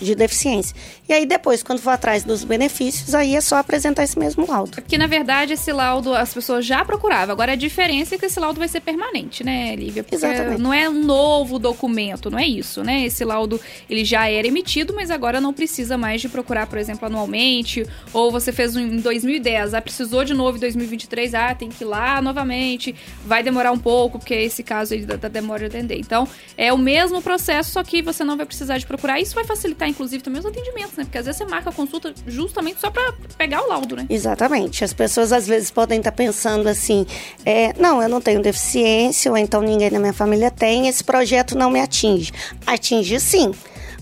de 0.00 0.14
deficiência. 0.14 0.76
E 1.10 1.12
aí 1.12 1.26
depois, 1.26 1.60
quando 1.60 1.80
for 1.80 1.90
atrás 1.90 2.22
dos 2.22 2.44
benefícios, 2.44 3.16
aí 3.16 3.34
é 3.34 3.40
só 3.40 3.56
apresentar 3.56 4.04
esse 4.04 4.16
mesmo 4.16 4.46
laudo. 4.46 4.80
Porque 4.80 4.96
na 4.96 5.08
verdade 5.08 5.54
esse 5.54 5.72
laudo 5.72 6.14
as 6.14 6.32
pessoas 6.32 6.64
já 6.64 6.84
procuravam. 6.84 7.32
Agora 7.32 7.54
a 7.54 7.56
diferença 7.56 8.14
é 8.14 8.18
que 8.18 8.26
esse 8.26 8.38
laudo 8.38 8.60
vai 8.60 8.68
ser 8.68 8.78
permanente, 8.78 9.42
né, 9.42 9.74
Lívia? 9.74 10.04
Porque 10.04 10.14
Exatamente. 10.14 10.62
não 10.62 10.72
é 10.72 10.88
um 10.88 11.02
novo 11.02 11.58
documento, 11.58 12.30
não 12.30 12.38
é 12.38 12.46
isso, 12.46 12.84
né? 12.84 13.04
Esse 13.04 13.24
laudo 13.24 13.60
ele 13.88 14.04
já 14.04 14.28
era 14.30 14.46
emitido, 14.46 14.94
mas 14.94 15.10
agora 15.10 15.40
não 15.40 15.52
precisa 15.52 15.98
mais 15.98 16.20
de 16.20 16.28
procurar, 16.28 16.68
por 16.68 16.78
exemplo, 16.78 17.06
anualmente. 17.06 17.84
Ou 18.12 18.30
você 18.30 18.52
fez 18.52 18.76
um 18.76 18.80
em 18.80 19.00
2010, 19.00 19.74
ah, 19.74 19.82
precisou 19.82 20.24
de 20.24 20.32
novo 20.32 20.58
em 20.58 20.60
2023, 20.60 21.34
ah, 21.34 21.52
tem 21.56 21.70
que 21.70 21.82
ir 21.82 21.88
lá 21.88 22.22
novamente. 22.22 22.94
Vai 23.26 23.42
demorar 23.42 23.72
um 23.72 23.78
pouco, 23.78 24.20
porque 24.20 24.34
esse 24.34 24.62
caso 24.62 24.94
aí 24.94 25.04
da, 25.04 25.16
da 25.16 25.26
demora 25.26 25.68
de 25.68 25.76
atender. 25.76 25.98
Então, 25.98 26.28
é 26.56 26.72
o 26.72 26.78
mesmo 26.78 27.20
processo, 27.20 27.72
só 27.72 27.82
que 27.82 28.00
você 28.00 28.22
não 28.22 28.36
vai 28.36 28.46
precisar 28.46 28.78
de 28.78 28.86
procurar. 28.86 29.18
Isso 29.18 29.34
vai 29.34 29.42
facilitar, 29.42 29.88
inclusive, 29.88 30.22
também 30.22 30.38
os 30.38 30.46
atendimentos, 30.46 30.99
né? 31.00 31.04
Porque 31.04 31.18
às 31.18 31.24
vezes 31.24 31.38
você 31.38 31.44
marca 31.44 31.70
a 31.70 31.72
consulta 31.72 32.14
justamente 32.26 32.80
só 32.80 32.90
para 32.90 33.12
pegar 33.36 33.62
o 33.62 33.68
laudo, 33.68 33.96
né? 33.96 34.06
Exatamente. 34.08 34.84
As 34.84 34.92
pessoas 34.92 35.32
às 35.32 35.46
vezes 35.46 35.70
podem 35.70 35.98
estar 35.98 36.12
pensando 36.12 36.68
assim: 36.68 37.06
é, 37.44 37.72
não, 37.78 38.02
eu 38.02 38.08
não 38.08 38.20
tenho 38.20 38.40
deficiência, 38.40 39.30
ou 39.30 39.36
então 39.36 39.60
ninguém 39.62 39.90
da 39.90 39.98
minha 39.98 40.12
família 40.12 40.50
tem, 40.50 40.88
esse 40.88 41.02
projeto 41.02 41.56
não 41.56 41.70
me 41.70 41.80
atinge. 41.80 42.32
Atinge 42.66 43.18
sim. 43.18 43.52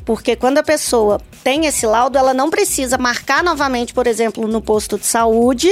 Porque 0.04 0.34
quando 0.34 0.56
a 0.56 0.62
pessoa 0.62 1.20
tem 1.44 1.66
esse 1.66 1.86
laudo, 1.86 2.16
ela 2.16 2.32
não 2.32 2.48
precisa 2.48 2.96
marcar 2.96 3.44
novamente, 3.44 3.92
por 3.92 4.06
exemplo, 4.06 4.48
no 4.48 4.62
posto 4.62 4.98
de 4.98 5.04
saúde, 5.04 5.68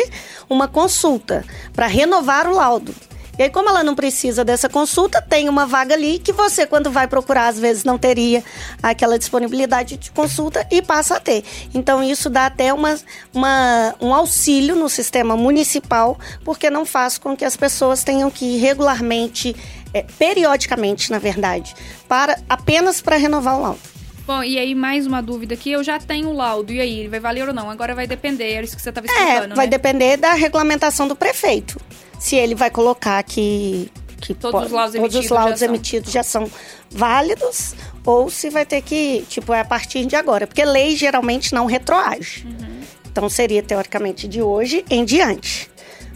uma 0.49 0.69
consulta 0.69 1.43
para 1.73 1.87
renovar 1.87 2.47
o 2.47 2.55
laudo. 2.55 2.95
E 3.39 3.43
aí, 3.43 3.51
como 3.51 3.69
ela 3.69 3.85
não 3.85 3.95
precisa 3.95 4.45
dessa 4.45 4.69
consulta, 4.69 5.21
tem 5.21 5.49
uma 5.49 5.67
vaga 5.67 5.95
ali 5.95 6.19
que 6.19 6.33
você, 6.33 6.67
quando 6.67 6.91
vai 6.91 7.07
procurar, 7.07 7.49
às 7.49 7.59
vezes 7.59 7.85
não 7.85 7.99
teria 7.99 8.43
aquela 8.83 9.19
disponibilidade 9.19 9.97
de 9.99 10.11
consulta 10.11 10.67
e 10.71 10.81
passa 10.81 11.17
a 11.17 11.21
ter. 11.21 11.45
Então, 11.75 12.03
isso 12.03 12.31
dá 12.31 12.47
até 12.47 12.73
uma, 12.73 12.99
uma, 13.35 13.95
um 14.01 14.15
auxílio 14.15 14.75
no 14.75 14.89
sistema 14.89 15.37
municipal, 15.37 16.19
porque 16.45 16.71
não 16.71 16.87
faz 16.87 17.19
com 17.19 17.37
que 17.37 17.45
as 17.45 17.57
pessoas 17.57 18.03
tenham 18.03 18.31
que 18.31 18.45
ir 18.45 18.59
regularmente, 18.59 19.55
é, 19.93 20.03
periodicamente, 20.19 21.11
na 21.11 21.19
verdade, 21.19 21.75
para 22.09 22.39
apenas 22.49 23.03
para 23.03 23.17
renovar 23.17 23.59
o 23.59 23.63
laudo. 23.63 23.96
Bom, 24.27 24.43
e 24.43 24.59
aí 24.59 24.75
mais 24.75 25.07
uma 25.07 25.23
dúvida 25.23 25.55
aqui, 25.55 25.71
eu 25.71 25.85
já 25.85 25.99
tenho 26.01 26.31
o 26.31 26.33
laudo, 26.33 26.73
e 26.73 26.81
aí, 26.81 27.07
vai 27.07 27.21
valer 27.21 27.47
ou 27.47 27.55
não? 27.55 27.71
Agora 27.71 27.95
vai 27.95 28.09
depender, 28.09 28.53
era 28.55 28.65
isso 28.65 28.75
que 28.75 28.83
você 28.83 28.89
estava 28.89 29.07
explicando, 29.07 29.53
É, 29.53 29.57
vai 29.57 29.67
né? 29.67 29.71
depender 29.71 30.17
da 30.17 30.35
regulamentação 30.35 31.07
do 31.07 31.15
prefeito 31.15 31.81
se 32.19 32.35
ele 32.35 32.55
vai 32.55 32.71
colocar 32.71 33.23
que, 33.23 33.91
que 34.21 34.35
todos, 34.35 34.53
pode, 34.53 34.67
os, 34.67 34.73
laudos 34.73 34.97
todos 34.97 35.17
os 35.17 35.29
laudos 35.29 35.61
já 35.61 35.67
emitidos 35.67 36.11
já 36.11 36.23
são 36.23 36.51
válidos 36.91 37.75
ou 38.05 38.31
se 38.31 38.51
vai 38.51 38.65
ter 38.65 38.83
que, 38.83 39.25
tipo, 39.29 39.53
é 39.53 39.61
a 39.61 39.65
partir 39.65 40.07
de 40.07 40.17
agora. 40.17 40.47
Porque 40.47 40.65
lei 40.65 40.97
geralmente 40.97 41.53
não 41.53 41.67
retroage. 41.67 42.47
Uhum. 42.47 42.81
Então 43.11 43.29
seria 43.29 43.63
teoricamente 43.63 44.27
de 44.29 44.43
hoje 44.43 44.85
em 44.89 45.05
diante. 45.05 45.71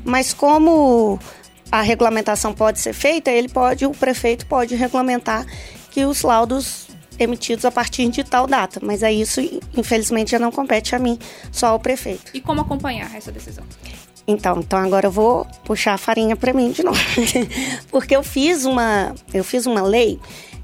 Mas 0.04 0.32
como 0.32 1.18
a 1.70 1.82
regulamentação 1.82 2.52
pode 2.52 2.78
ser 2.78 2.92
feita, 2.92 3.30
ele 3.30 3.48
pode, 3.48 3.86
o 3.86 3.92
prefeito 3.92 4.46
pode 4.46 4.74
regulamentar 4.74 5.44
que 5.90 6.04
os 6.04 6.22
laudos 6.22 6.89
emitidos 7.24 7.64
a 7.64 7.70
partir 7.70 8.08
de 8.08 8.24
tal 8.24 8.46
data. 8.46 8.80
Mas 8.82 9.02
aí 9.02 9.20
isso, 9.20 9.40
infelizmente, 9.76 10.32
já 10.32 10.38
não 10.38 10.50
compete 10.50 10.94
a 10.94 10.98
mim, 10.98 11.18
só 11.52 11.68
ao 11.68 11.80
prefeito. 11.80 12.30
E 12.34 12.40
como 12.40 12.60
acompanhar 12.60 13.14
essa 13.14 13.30
decisão? 13.30 13.64
Então, 14.26 14.60
então 14.60 14.78
agora 14.78 15.06
eu 15.06 15.10
vou 15.10 15.46
puxar 15.64 15.94
a 15.94 15.98
farinha 15.98 16.36
para 16.36 16.52
mim 16.52 16.70
de 16.70 16.82
novo. 16.82 16.98
Porque 17.90 18.14
eu 18.14 18.22
fiz 18.22 18.64
uma, 18.64 19.14
eu 19.34 19.42
fiz 19.42 19.66
uma 19.66 19.82
lei 19.82 20.20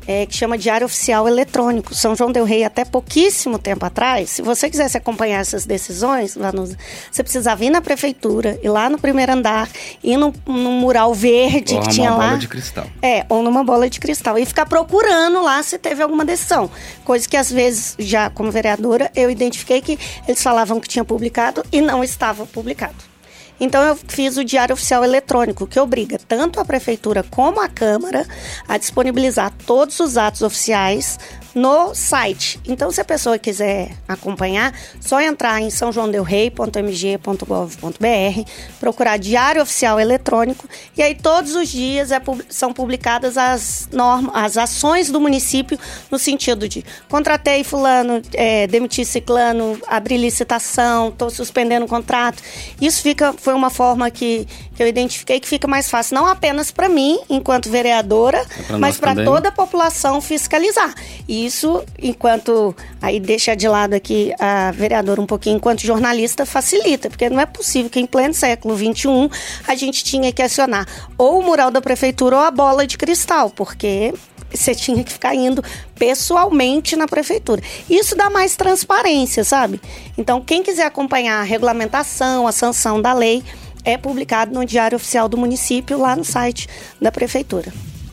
é, 0.06 0.26
que 0.26 0.34
chama 0.34 0.56
Diário 0.56 0.84
Oficial 0.84 1.26
Eletrônico. 1.26 1.94
São 1.94 2.14
João 2.14 2.30
Del 2.30 2.44
Rei, 2.44 2.64
até 2.64 2.84
pouquíssimo 2.84 3.58
tempo 3.58 3.84
atrás, 3.84 4.30
se 4.30 4.42
você 4.42 4.70
quisesse 4.70 4.96
acompanhar 4.96 5.40
essas 5.40 5.66
decisões, 5.66 6.36
lá 6.36 6.52
no, 6.52 6.66
você 7.10 7.22
precisava 7.22 7.64
ir 7.64 7.70
na 7.70 7.80
prefeitura, 7.80 8.58
ir 8.62 8.68
lá 8.68 8.88
no 8.88 8.98
primeiro 8.98 9.32
andar, 9.32 9.68
ir 10.02 10.16
no, 10.16 10.32
no 10.46 10.70
mural 10.72 11.14
verde 11.14 11.74
ou 11.74 11.80
que 11.80 11.88
tinha 11.88 12.10
lá. 12.10 12.16
Ou 12.16 12.20
numa 12.20 12.28
bola 12.28 12.38
de 12.38 12.48
cristal. 12.48 12.86
É, 13.02 13.26
ou 13.28 13.42
numa 13.42 13.64
bola 13.64 13.90
de 13.90 14.00
cristal. 14.00 14.38
E 14.38 14.46
ficar 14.46 14.66
procurando 14.66 15.42
lá 15.42 15.62
se 15.62 15.78
teve 15.78 16.02
alguma 16.02 16.24
decisão. 16.24 16.70
Coisa 17.04 17.28
que 17.28 17.36
às 17.36 17.50
vezes, 17.50 17.94
já 17.98 18.30
como 18.30 18.50
vereadora, 18.50 19.10
eu 19.14 19.30
identifiquei 19.30 19.80
que 19.80 19.98
eles 20.26 20.42
falavam 20.42 20.80
que 20.80 20.88
tinha 20.88 21.04
publicado 21.04 21.64
e 21.72 21.80
não 21.80 22.04
estava 22.04 22.46
publicado. 22.46 23.15
Então 23.58 23.82
eu 23.82 23.96
fiz 23.96 24.36
o 24.36 24.44
Diário 24.44 24.74
Oficial 24.74 25.02
Eletrônico, 25.02 25.66
que 25.66 25.80
obriga 25.80 26.18
tanto 26.18 26.60
a 26.60 26.64
prefeitura 26.64 27.22
como 27.22 27.60
a 27.60 27.68
Câmara 27.68 28.26
a 28.68 28.76
disponibilizar 28.76 29.52
todos 29.66 29.98
os 30.00 30.16
atos 30.16 30.42
oficiais 30.42 31.18
no 31.56 31.92
site. 31.94 32.60
Então, 32.68 32.92
se 32.92 33.00
a 33.00 33.04
pessoa 33.04 33.38
quiser 33.38 33.92
acompanhar, 34.06 34.74
só 35.00 35.22
entrar 35.22 35.62
em 35.62 35.70
sãojoaodelrei.mg.gov.br, 35.70 38.50
procurar 38.78 39.16
Diário 39.16 39.62
Oficial 39.62 39.98
Eletrônico 39.98 40.68
e 40.94 41.02
aí 41.02 41.14
todos 41.14 41.54
os 41.54 41.70
dias 41.70 42.12
é, 42.12 42.20
são 42.50 42.74
publicadas 42.74 43.38
as 43.38 43.88
normas, 43.90 44.34
as 44.34 44.58
ações 44.58 45.10
do 45.10 45.18
município 45.18 45.78
no 46.10 46.18
sentido 46.18 46.68
de 46.68 46.84
contratei 47.08 47.64
fulano, 47.64 48.20
é, 48.34 48.66
demiti 48.66 49.02
ciclano, 49.02 49.80
abrir 49.86 50.18
licitação, 50.18 51.08
estou 51.08 51.30
suspendendo 51.30 51.86
o 51.86 51.88
contrato. 51.88 52.42
Isso 52.78 53.00
fica 53.00 53.32
foi 53.32 53.54
uma 53.54 53.70
forma 53.70 54.10
que, 54.10 54.46
que 54.74 54.82
eu 54.82 54.86
identifiquei 54.86 55.40
que 55.40 55.48
fica 55.48 55.66
mais 55.66 55.88
fácil 55.88 56.16
não 56.16 56.26
apenas 56.26 56.70
para 56.70 56.86
mim 56.86 57.18
enquanto 57.30 57.70
vereadora, 57.70 58.44
é 58.68 58.76
mas 58.76 58.98
para 58.98 59.14
toda 59.14 59.48
a 59.48 59.52
população 59.52 60.20
fiscalizar. 60.20 60.94
E 61.26 61.45
isso, 61.46 61.84
enquanto. 62.00 62.74
Aí 63.00 63.18
deixa 63.18 63.54
de 63.54 63.68
lado 63.68 63.94
aqui 63.94 64.32
a 64.38 64.70
vereadora 64.72 65.20
um 65.20 65.26
pouquinho, 65.26 65.56
enquanto 65.56 65.80
jornalista, 65.80 66.44
facilita, 66.44 67.08
porque 67.08 67.30
não 67.30 67.40
é 67.40 67.46
possível 67.46 67.90
que 67.90 68.00
em 68.00 68.06
pleno 68.06 68.34
século 68.34 68.76
XXI 68.76 69.30
a 69.66 69.74
gente 69.74 70.04
tinha 70.04 70.32
que 70.32 70.42
acionar 70.42 70.86
ou 71.16 71.40
o 71.40 71.42
mural 71.42 71.70
da 71.70 71.80
prefeitura 71.80 72.36
ou 72.36 72.42
a 72.42 72.50
bola 72.50 72.86
de 72.86 72.98
cristal, 72.98 73.50
porque 73.50 74.12
você 74.52 74.74
tinha 74.74 75.02
que 75.02 75.12
ficar 75.12 75.34
indo 75.34 75.62
pessoalmente 75.96 76.96
na 76.96 77.06
prefeitura. 77.06 77.62
Isso 77.88 78.16
dá 78.16 78.30
mais 78.30 78.56
transparência, 78.56 79.44
sabe? 79.44 79.80
Então, 80.16 80.40
quem 80.40 80.62
quiser 80.62 80.84
acompanhar 80.84 81.40
a 81.40 81.42
regulamentação, 81.42 82.46
a 82.46 82.52
sanção 82.52 83.00
da 83.00 83.12
lei, 83.12 83.42
é 83.84 83.96
publicado 83.96 84.52
no 84.52 84.64
Diário 84.64 84.96
Oficial 84.96 85.28
do 85.28 85.36
Município, 85.36 85.98
lá 85.98 86.16
no 86.16 86.24
site 86.24 86.68
da 87.00 87.12
prefeitura. 87.12 87.72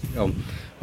Legal. 0.10 0.30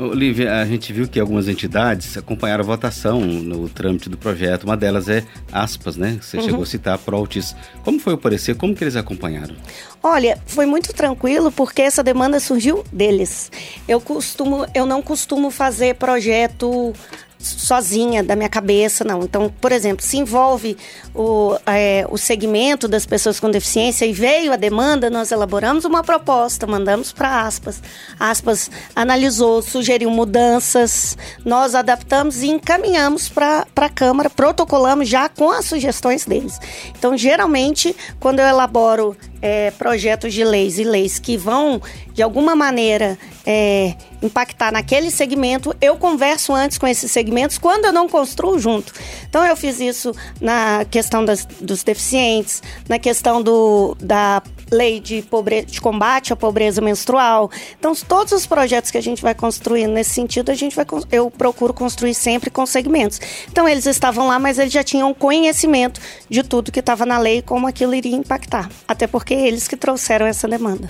Olivia, 0.00 0.60
a 0.60 0.64
gente 0.64 0.92
viu 0.92 1.06
que 1.06 1.20
algumas 1.20 1.46
entidades 1.46 2.16
acompanharam 2.16 2.64
a 2.64 2.66
votação 2.66 3.20
no 3.20 3.68
trâmite 3.68 4.08
do 4.08 4.16
projeto. 4.16 4.64
Uma 4.64 4.76
delas 4.76 5.08
é 5.08 5.24
aspas, 5.52 5.96
né? 5.96 6.18
Você 6.20 6.38
uhum. 6.38 6.42
chegou 6.42 6.62
a 6.62 6.66
citar 6.66 6.94
a 6.94 6.98
Proltis. 6.98 7.54
Como 7.84 8.00
foi 8.00 8.14
o 8.14 8.18
parecer? 8.18 8.56
Como 8.56 8.74
que 8.74 8.82
eles 8.82 8.96
acompanharam? 8.96 9.54
Olha, 10.02 10.38
foi 10.46 10.64
muito 10.64 10.94
tranquilo 10.94 11.52
porque 11.52 11.82
essa 11.82 12.02
demanda 12.02 12.40
surgiu 12.40 12.82
deles. 12.90 13.52
Eu 13.86 14.00
costumo, 14.00 14.66
eu 14.74 14.86
não 14.86 15.02
costumo 15.02 15.50
fazer 15.50 15.96
projeto 15.96 16.94
sozinha 17.40 18.22
da 18.22 18.36
minha 18.36 18.48
cabeça, 18.48 19.04
não. 19.04 19.22
Então, 19.22 19.52
por 19.60 19.72
exemplo, 19.72 20.04
se 20.04 20.18
envolve 20.18 20.76
o, 21.14 21.56
é, 21.66 22.06
o 22.10 22.18
segmento 22.18 22.86
das 22.86 23.06
pessoas 23.06 23.40
com 23.40 23.50
deficiência 23.50 24.04
e 24.04 24.12
veio 24.12 24.52
a 24.52 24.56
demanda, 24.56 25.08
nós 25.08 25.32
elaboramos 25.32 25.84
uma 25.84 26.02
proposta, 26.02 26.66
mandamos 26.66 27.12
para 27.12 27.42
aspas. 27.42 27.82
Aspas 28.18 28.70
analisou, 28.94 29.62
sugeriu 29.62 30.10
mudanças, 30.10 31.16
nós 31.44 31.74
adaptamos 31.74 32.42
e 32.42 32.48
encaminhamos 32.48 33.28
para 33.28 33.66
a 33.76 33.88
Câmara, 33.88 34.28
protocolamos 34.28 35.08
já 35.08 35.28
com 35.28 35.50
as 35.50 35.64
sugestões 35.64 36.24
deles. 36.24 36.58
Então, 36.96 37.16
geralmente, 37.16 37.96
quando 38.18 38.40
eu 38.40 38.46
elaboro 38.46 39.16
é, 39.42 39.70
projetos 39.72 40.32
de 40.32 40.44
leis 40.44 40.78
e 40.78 40.84
leis 40.84 41.18
que 41.18 41.36
vão, 41.36 41.80
de 42.12 42.22
alguma 42.22 42.54
maneira, 42.54 43.18
é, 43.46 43.94
impactar 44.22 44.72
naquele 44.72 45.10
segmento, 45.10 45.74
eu 45.80 45.96
converso 45.96 46.52
antes 46.52 46.78
com 46.78 46.86
esses 46.86 47.10
segmentos 47.10 47.58
quando 47.58 47.86
eu 47.86 47.92
não 47.92 48.08
construo 48.08 48.58
junto. 48.58 48.92
Então, 49.28 49.44
eu 49.44 49.56
fiz 49.56 49.80
isso 49.80 50.12
na 50.40 50.84
questão 50.90 51.24
das, 51.24 51.46
dos 51.60 51.82
deficientes, 51.82 52.62
na 52.88 52.98
questão 52.98 53.42
do, 53.42 53.96
da 54.00 54.42
lei 54.70 55.00
de, 55.00 55.22
pobre... 55.22 55.64
de 55.64 55.80
combate 55.80 56.32
à 56.32 56.36
pobreza 56.36 56.80
menstrual. 56.80 57.50
Então, 57.78 57.94
todos 57.94 58.32
os 58.32 58.46
projetos 58.46 58.90
que 58.90 58.98
a 58.98 59.02
gente 59.02 59.22
vai 59.22 59.34
construindo 59.34 59.92
nesse 59.92 60.10
sentido, 60.10 60.50
a 60.50 60.54
gente 60.54 60.76
vai, 60.76 60.86
eu 61.10 61.30
procuro 61.30 61.74
construir 61.74 62.14
sempre 62.14 62.50
com 62.50 62.64
segmentos. 62.66 63.20
Então, 63.50 63.68
eles 63.68 63.86
estavam 63.86 64.26
lá, 64.26 64.38
mas 64.38 64.58
eles 64.58 64.72
já 64.72 64.84
tinham 64.84 65.12
conhecimento 65.12 66.00
de 66.28 66.42
tudo 66.42 66.72
que 66.72 66.80
estava 66.80 67.04
na 67.04 67.18
lei 67.18 67.38
e 67.38 67.42
como 67.42 67.66
aquilo 67.66 67.94
iria 67.94 68.16
impactar. 68.16 68.70
Até 68.86 69.06
porque 69.06 69.34
eles 69.34 69.66
que 69.66 69.76
trouxeram 69.76 70.26
essa 70.26 70.46
demanda. 70.46 70.88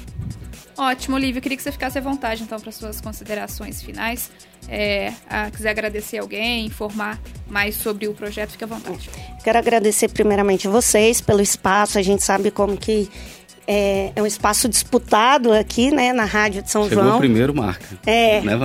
Ótimo, 0.80 1.16
Olivia. 1.16 1.42
Queria 1.42 1.58
que 1.58 1.62
você 1.62 1.72
ficasse 1.72 1.98
à 1.98 2.00
vontade, 2.00 2.42
então, 2.42 2.58
para 2.58 2.72
suas 2.72 3.02
considerações 3.02 3.82
finais. 3.82 4.30
É, 4.66 5.12
a, 5.28 5.50
quiser 5.50 5.70
agradecer 5.70 6.18
alguém, 6.18 6.64
informar 6.64 7.20
mais 7.46 7.74
sobre 7.76 8.08
o 8.08 8.14
projeto, 8.14 8.52
fique 8.52 8.64
à 8.64 8.66
vontade. 8.66 9.10
Quero 9.44 9.58
agradecer 9.58 10.08
primeiramente 10.08 10.66
vocês 10.68 11.20
pelo 11.20 11.42
espaço. 11.42 11.98
A 11.98 12.02
gente 12.02 12.22
sabe 12.22 12.50
como 12.50 12.78
que 12.78 13.10
é, 13.72 14.10
é, 14.16 14.20
um 14.20 14.26
espaço 14.26 14.68
disputado 14.68 15.52
aqui, 15.52 15.92
né, 15.92 16.12
na 16.12 16.24
Rádio 16.24 16.60
de 16.60 16.68
São 16.68 16.88
Chegou 16.88 17.04
João. 17.04 17.16
o 17.16 17.20
primeiro 17.20 17.54
marca. 17.54 17.86
É. 18.04 18.40
Né, 18.40 18.58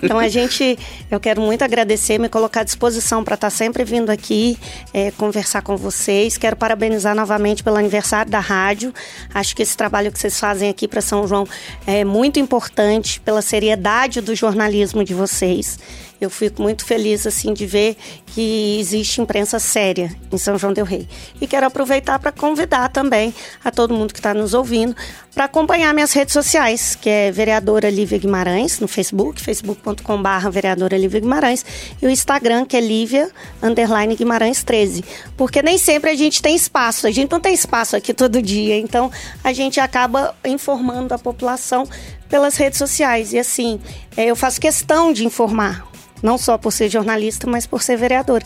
então 0.00 0.20
a 0.20 0.28
gente, 0.28 0.78
eu 1.10 1.18
quero 1.18 1.42
muito 1.42 1.62
agradecer, 1.64 2.16
me 2.16 2.28
colocar 2.28 2.60
à 2.60 2.62
disposição 2.62 3.24
para 3.24 3.34
estar 3.34 3.48
tá 3.48 3.50
sempre 3.50 3.82
vindo 3.82 4.08
aqui 4.08 4.56
é, 4.94 5.10
conversar 5.10 5.62
com 5.62 5.76
vocês. 5.76 6.38
Quero 6.38 6.54
parabenizar 6.54 7.12
novamente 7.12 7.64
pelo 7.64 7.74
aniversário 7.74 8.30
da 8.30 8.38
rádio. 8.38 8.94
Acho 9.34 9.56
que 9.56 9.62
esse 9.62 9.76
trabalho 9.76 10.12
que 10.12 10.18
vocês 10.20 10.38
fazem 10.38 10.70
aqui 10.70 10.86
para 10.86 11.00
São 11.00 11.26
João 11.26 11.44
é 11.84 12.04
muito 12.04 12.38
importante 12.38 13.18
pela 13.18 13.42
seriedade 13.42 14.20
do 14.20 14.32
jornalismo 14.32 15.02
de 15.02 15.12
vocês 15.12 15.76
eu 16.24 16.30
fico 16.30 16.62
muito 16.62 16.84
feliz 16.84 17.26
assim 17.26 17.52
de 17.52 17.66
ver 17.66 17.96
que 18.26 18.78
existe 18.78 19.20
imprensa 19.20 19.58
séria 19.58 20.14
em 20.30 20.38
São 20.38 20.56
João 20.56 20.72
del 20.72 20.84
Rei. 20.84 21.08
E 21.40 21.46
quero 21.46 21.66
aproveitar 21.66 22.18
para 22.18 22.32
convidar 22.32 22.88
também 22.88 23.34
a 23.64 23.70
todo 23.70 23.94
mundo 23.94 24.12
que 24.12 24.20
está 24.20 24.32
nos 24.32 24.54
ouvindo 24.54 24.96
para 25.34 25.44
acompanhar 25.44 25.92
minhas 25.94 26.12
redes 26.12 26.32
sociais, 26.32 26.94
que 26.94 27.08
é 27.08 27.30
vereadora 27.30 27.90
Lívia 27.90 28.18
Guimarães 28.18 28.78
no 28.80 28.86
Facebook, 28.86 29.40
facebook.com/barra 29.40 30.50
vereadora 30.50 30.96
Lívia 30.96 31.20
Guimarães, 31.20 31.64
e 32.00 32.06
o 32.06 32.10
Instagram 32.10 32.64
que 32.64 32.76
é 32.76 32.80
Lívia 32.80 33.30
underline 33.62 34.14
Guimarães 34.14 34.62
13, 34.62 35.04
porque 35.36 35.62
nem 35.62 35.78
sempre 35.78 36.10
a 36.10 36.14
gente 36.14 36.40
tem 36.40 36.54
espaço, 36.54 37.06
a 37.06 37.10
gente 37.10 37.30
não 37.30 37.40
tem 37.40 37.54
espaço 37.54 37.96
aqui 37.96 38.14
todo 38.14 38.42
dia, 38.42 38.76
então 38.78 39.10
a 39.42 39.52
gente 39.52 39.80
acaba 39.80 40.34
informando 40.44 41.14
a 41.14 41.18
população 41.18 41.88
pelas 42.28 42.56
redes 42.56 42.78
sociais 42.78 43.32
e 43.32 43.38
assim 43.38 43.80
é, 44.16 44.26
eu 44.26 44.36
faço 44.36 44.60
questão 44.60 45.12
de 45.12 45.26
informar 45.26 45.91
não 46.22 46.38
só 46.38 46.56
por 46.56 46.72
ser 46.72 46.88
jornalista, 46.88 47.46
mas 47.46 47.66
por 47.66 47.82
ser 47.82 47.96
vereadora. 47.96 48.44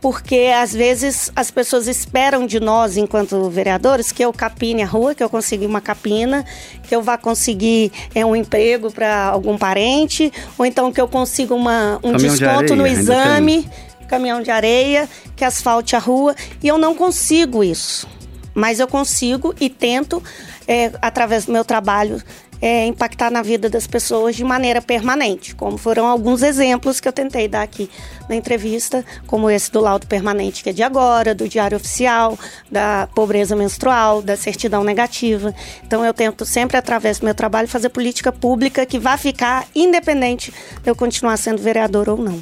Porque 0.00 0.50
às 0.60 0.72
vezes 0.72 1.30
as 1.36 1.48
pessoas 1.48 1.86
esperam 1.86 2.44
de 2.44 2.58
nós, 2.58 2.96
enquanto 2.96 3.48
vereadores, 3.48 4.10
que 4.10 4.24
eu 4.24 4.32
capine 4.32 4.82
a 4.82 4.86
rua, 4.86 5.14
que 5.14 5.22
eu 5.22 5.30
consiga 5.30 5.64
uma 5.64 5.80
capina, 5.80 6.44
que 6.88 6.94
eu 6.94 7.00
vá 7.02 7.16
conseguir 7.16 7.92
é, 8.12 8.26
um 8.26 8.34
emprego 8.34 8.90
para 8.90 9.26
algum 9.26 9.56
parente, 9.56 10.32
ou 10.58 10.66
então 10.66 10.90
que 10.90 11.00
eu 11.00 11.06
consiga 11.06 11.54
uma, 11.54 12.00
um 12.02 12.12
caminhão 12.12 12.18
desconto 12.18 12.40
de 12.40 12.72
areia, 12.72 12.76
no 12.76 12.86
exame, 12.86 13.70
caminhão 14.08 14.42
de 14.42 14.50
areia, 14.50 15.08
que 15.36 15.44
asfalte 15.44 15.94
a 15.94 16.00
rua. 16.00 16.34
E 16.60 16.66
eu 16.66 16.78
não 16.78 16.96
consigo 16.96 17.62
isso. 17.62 18.08
Mas 18.54 18.80
eu 18.80 18.88
consigo 18.88 19.54
e 19.60 19.70
tento, 19.70 20.20
é, 20.66 20.90
através 21.00 21.46
do 21.46 21.52
meu 21.52 21.64
trabalho, 21.64 22.20
é, 22.62 22.86
impactar 22.86 23.28
na 23.28 23.42
vida 23.42 23.68
das 23.68 23.88
pessoas 23.88 24.36
de 24.36 24.44
maneira 24.44 24.80
permanente, 24.80 25.52
como 25.52 25.76
foram 25.76 26.06
alguns 26.06 26.44
exemplos 26.44 27.00
que 27.00 27.08
eu 27.08 27.12
tentei 27.12 27.48
dar 27.48 27.62
aqui 27.62 27.90
na 28.28 28.36
entrevista, 28.36 29.04
como 29.26 29.50
esse 29.50 29.72
do 29.72 29.80
laudo 29.80 30.06
permanente 30.06 30.62
que 30.62 30.70
é 30.70 30.72
de 30.72 30.82
agora, 30.82 31.34
do 31.34 31.48
diário 31.48 31.76
oficial, 31.76 32.38
da 32.70 33.08
pobreza 33.14 33.56
menstrual, 33.56 34.22
da 34.22 34.36
certidão 34.36 34.84
negativa. 34.84 35.52
Então 35.84 36.04
eu 36.04 36.14
tento 36.14 36.46
sempre 36.46 36.76
através 36.76 37.18
do 37.18 37.24
meu 37.24 37.34
trabalho 37.34 37.66
fazer 37.66 37.88
política 37.88 38.30
pública 38.30 38.86
que 38.86 38.98
vá 38.98 39.16
ficar 39.16 39.66
independente 39.74 40.52
de 40.82 40.88
eu 40.88 40.94
continuar 40.94 41.36
sendo 41.36 41.60
vereador 41.60 42.08
ou 42.08 42.16
não. 42.16 42.40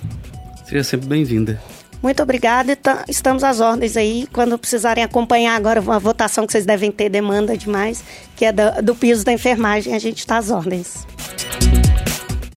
Seja 0.66 0.84
sempre 0.84 1.08
bem-vinda. 1.08 1.58
Muito 2.02 2.22
obrigada. 2.22 2.78
Estamos 3.08 3.44
às 3.44 3.60
ordens 3.60 3.96
aí. 3.96 4.26
Quando 4.32 4.58
precisarem 4.58 5.04
acompanhar 5.04 5.54
agora 5.54 5.80
uma 5.80 5.98
votação 5.98 6.46
que 6.46 6.52
vocês 6.52 6.64
devem 6.64 6.90
ter 6.90 7.08
demanda 7.08 7.56
demais, 7.56 8.02
que 8.36 8.44
é 8.44 8.52
do, 8.52 8.82
do 8.82 8.94
piso 8.94 9.24
da 9.24 9.32
enfermagem, 9.32 9.94
a 9.94 9.98
gente 9.98 10.18
está 10.18 10.38
às 10.38 10.50
ordens. 10.50 11.06